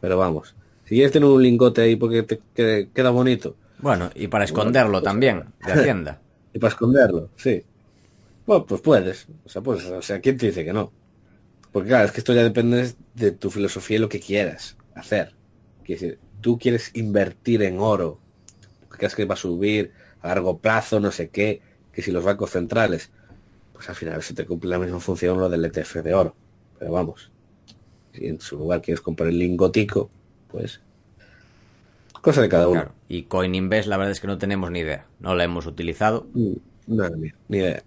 [0.00, 0.54] Pero vamos,
[0.84, 3.56] si quieres tener un lingote ahí porque te queda bonito.
[3.78, 6.20] Bueno, y para esconderlo pues, también, de Hacienda.
[6.52, 7.64] y para esconderlo, sí.
[8.46, 9.26] Bueno, pues puedes.
[9.44, 10.92] O sea, pues, o sea, ¿quién te dice que no?
[11.72, 15.34] Porque claro, es que esto ya depende de tu filosofía y lo que quieras hacer.
[15.86, 18.20] Decir, tú quieres invertir en oro,
[18.82, 19.90] porque crees que va a subir
[20.22, 21.60] a largo plazo, no sé qué,
[21.92, 23.10] que si los bancos centrales,
[23.72, 26.36] pues al final se te cumple la misma función lo del ETF de oro.
[26.78, 27.32] Pero vamos,
[28.12, 30.08] si en su lugar quieres comprar el lingotico,
[30.46, 30.80] pues
[32.22, 32.80] cosa de cada uno.
[32.82, 32.94] Claro.
[33.08, 36.28] Y CoinInvest la verdad es que no tenemos ni idea, no la hemos utilizado.
[36.32, 36.52] Mm,
[36.86, 37.82] no, ni, ni idea.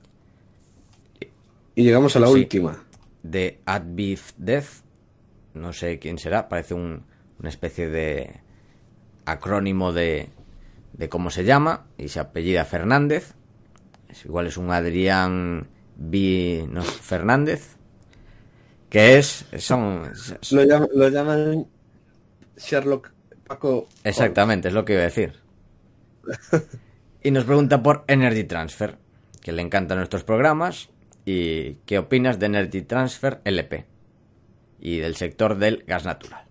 [1.75, 2.83] Y llegamos a la sí, última.
[3.23, 4.83] De Adbeef Death.
[5.53, 6.49] No sé quién será.
[6.49, 7.05] Parece un,
[7.39, 8.41] una especie de
[9.31, 10.29] acrónimo de,
[10.93, 11.85] de cómo se llama.
[11.97, 13.33] Y se apellida Fernández.
[14.09, 16.65] Es, igual es un Adrián B.
[16.69, 17.77] No, Fernández.
[18.89, 19.45] Que es.
[19.57, 20.11] Son.
[20.51, 21.67] Lo, llaman, lo llaman
[22.57, 23.11] Sherlock
[23.47, 23.87] Paco.
[24.03, 25.33] Exactamente, es lo que iba a decir.
[27.23, 28.97] y nos pregunta por Energy Transfer.
[29.41, 30.89] Que le encantan nuestros programas
[31.31, 33.85] ¿Y qué opinas de Energy Transfer LP?
[34.79, 36.45] Y del sector del gas natural.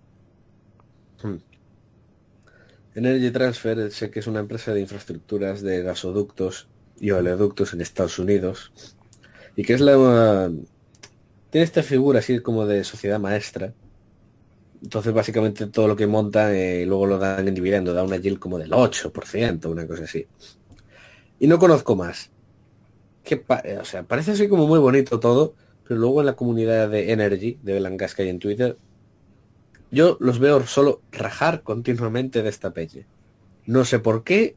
[1.20, 1.38] Hmm.
[2.98, 6.68] Energy Transfer sé que es una empresa de infraestructuras de gasoductos
[7.00, 8.72] y oleoductos en Estados Unidos.
[9.56, 10.50] Y que es la...
[11.50, 13.72] Tiene esta figura así como de sociedad maestra.
[14.82, 18.38] Entonces básicamente todo lo que montan eh, luego lo dan en dividendo, da una yield
[18.38, 20.26] como del 8%, una cosa así.
[21.40, 22.30] Y no conozco más
[23.28, 23.44] que
[23.80, 25.54] o sea, parece así como muy bonito todo,
[25.86, 28.78] pero luego en la comunidad de Energy, de Belangas que hay en Twitter,
[29.90, 33.06] yo los veo solo rajar continuamente de esta peche.
[33.66, 34.56] No sé por qué,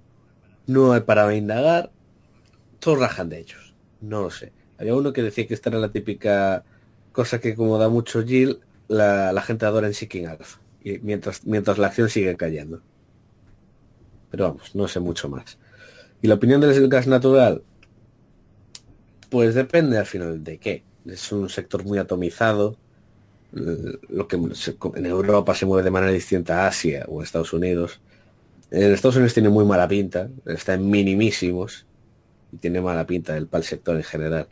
[0.68, 1.92] no he parado a indagar,
[2.80, 3.76] todos rajan de ellos.
[4.02, 4.52] No lo sé.
[4.78, 6.64] Había uno que decía que esta era la típica
[7.12, 10.60] cosa que como da mucho Jill, la, la gente adora en Seeking Alpha.
[10.84, 12.82] Y mientras, mientras la acción sigue cayendo.
[14.32, 15.60] Pero vamos, no sé mucho más.
[16.22, 17.64] Y la opinión del gas natural,
[19.30, 20.84] pues depende al final de qué.
[21.06, 22.78] Es un sector muy atomizado.
[23.52, 28.00] Lo que en Europa se mueve de manera distinta a Asia o Estados Unidos.
[28.70, 31.86] En Estados Unidos tiene muy mala pinta, está en minimísimos
[32.54, 34.48] y tiene mala pinta el, para el sector en general.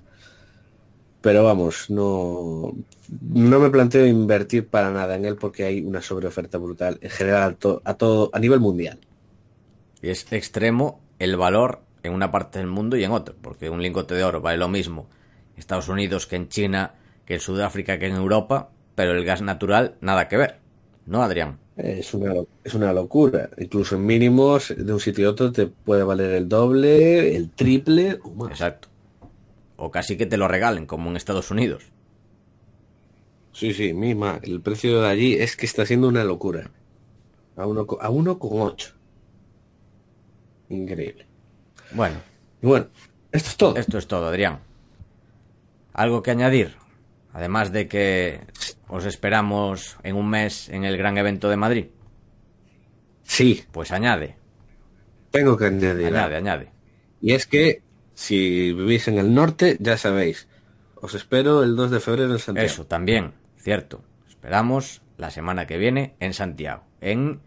[1.22, 2.74] Pero vamos, no,
[3.22, 7.58] no me planteo invertir para nada en él porque hay una sobreoferta brutal en general
[7.84, 9.00] a, a todo a nivel mundial.
[10.02, 13.82] Y es extremo el valor en una parte del mundo y en otro, porque un
[13.82, 15.08] lingote de oro vale lo mismo
[15.54, 16.94] en Estados Unidos que en China,
[17.26, 18.70] que en Sudáfrica, que en Europa,
[19.00, 20.58] pero el gas natural nada que ver,
[21.06, 21.58] ¿no, Adrián?
[21.78, 22.34] Es una,
[22.66, 23.50] es una locura.
[23.58, 28.20] Incluso en mínimos de un sitio a otro te puede valer el doble, el triple
[28.22, 28.52] o más.
[28.52, 28.90] Exacto.
[29.78, 31.86] O casi que te lo regalen, como en Estados Unidos.
[33.54, 34.42] Sí, sí, misma.
[34.44, 36.70] El precio de allí es que está siendo una locura.
[37.56, 38.96] A uno, a uno con ocho.
[40.68, 41.26] Increíble.
[41.94, 42.18] Bueno.
[42.62, 42.88] Y bueno,
[43.32, 43.76] esto es todo.
[43.78, 44.60] Esto es todo, Adrián.
[45.94, 46.79] ¿Algo que añadir?
[47.40, 48.42] Además de que
[48.90, 51.86] os esperamos en un mes en el gran evento de Madrid.
[53.24, 53.64] Sí.
[53.72, 54.36] Pues añade.
[55.32, 56.08] Tengo que añadir.
[56.08, 56.72] Añade, añade.
[57.22, 57.82] Y es que
[58.14, 60.50] si vivís en el norte, ya sabéis.
[60.96, 62.66] Os espero el 2 de febrero en Santiago.
[62.66, 64.04] Eso, también, cierto.
[64.28, 66.84] Esperamos la semana que viene en Santiago.
[67.00, 67.40] En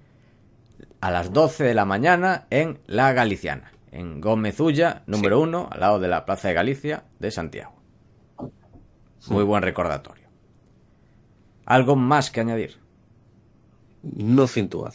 [1.02, 5.43] a las 12 de la mañana en La Galiciana en Gómez Ulla, número sí.
[5.43, 7.82] uno, al lado de la Plaza de Galicia de Santiago.
[9.28, 10.28] Muy buen recordatorio.
[11.65, 12.78] ¿Algo más que añadir?
[14.03, 14.94] No cintuad.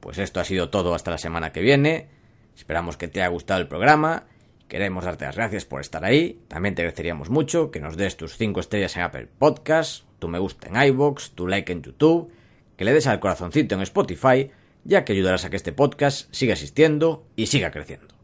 [0.00, 2.08] Pues esto ha sido todo hasta la semana que viene.
[2.56, 4.24] Esperamos que te haya gustado el programa.
[4.68, 6.42] Queremos darte las gracias por estar ahí.
[6.48, 10.38] También te agradeceríamos mucho que nos des tus 5 estrellas en Apple Podcast, tu me
[10.38, 12.30] gusta en iBox, tu like en YouTube,
[12.76, 14.50] que le des al corazoncito en Spotify
[14.84, 18.14] ya que ayudarás a que este podcast siga existiendo y siga creciendo.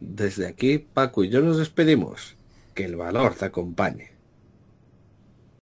[0.00, 2.36] Desde aquí, Paco y yo nos despedimos.
[2.74, 4.13] Que el valor te acompañe.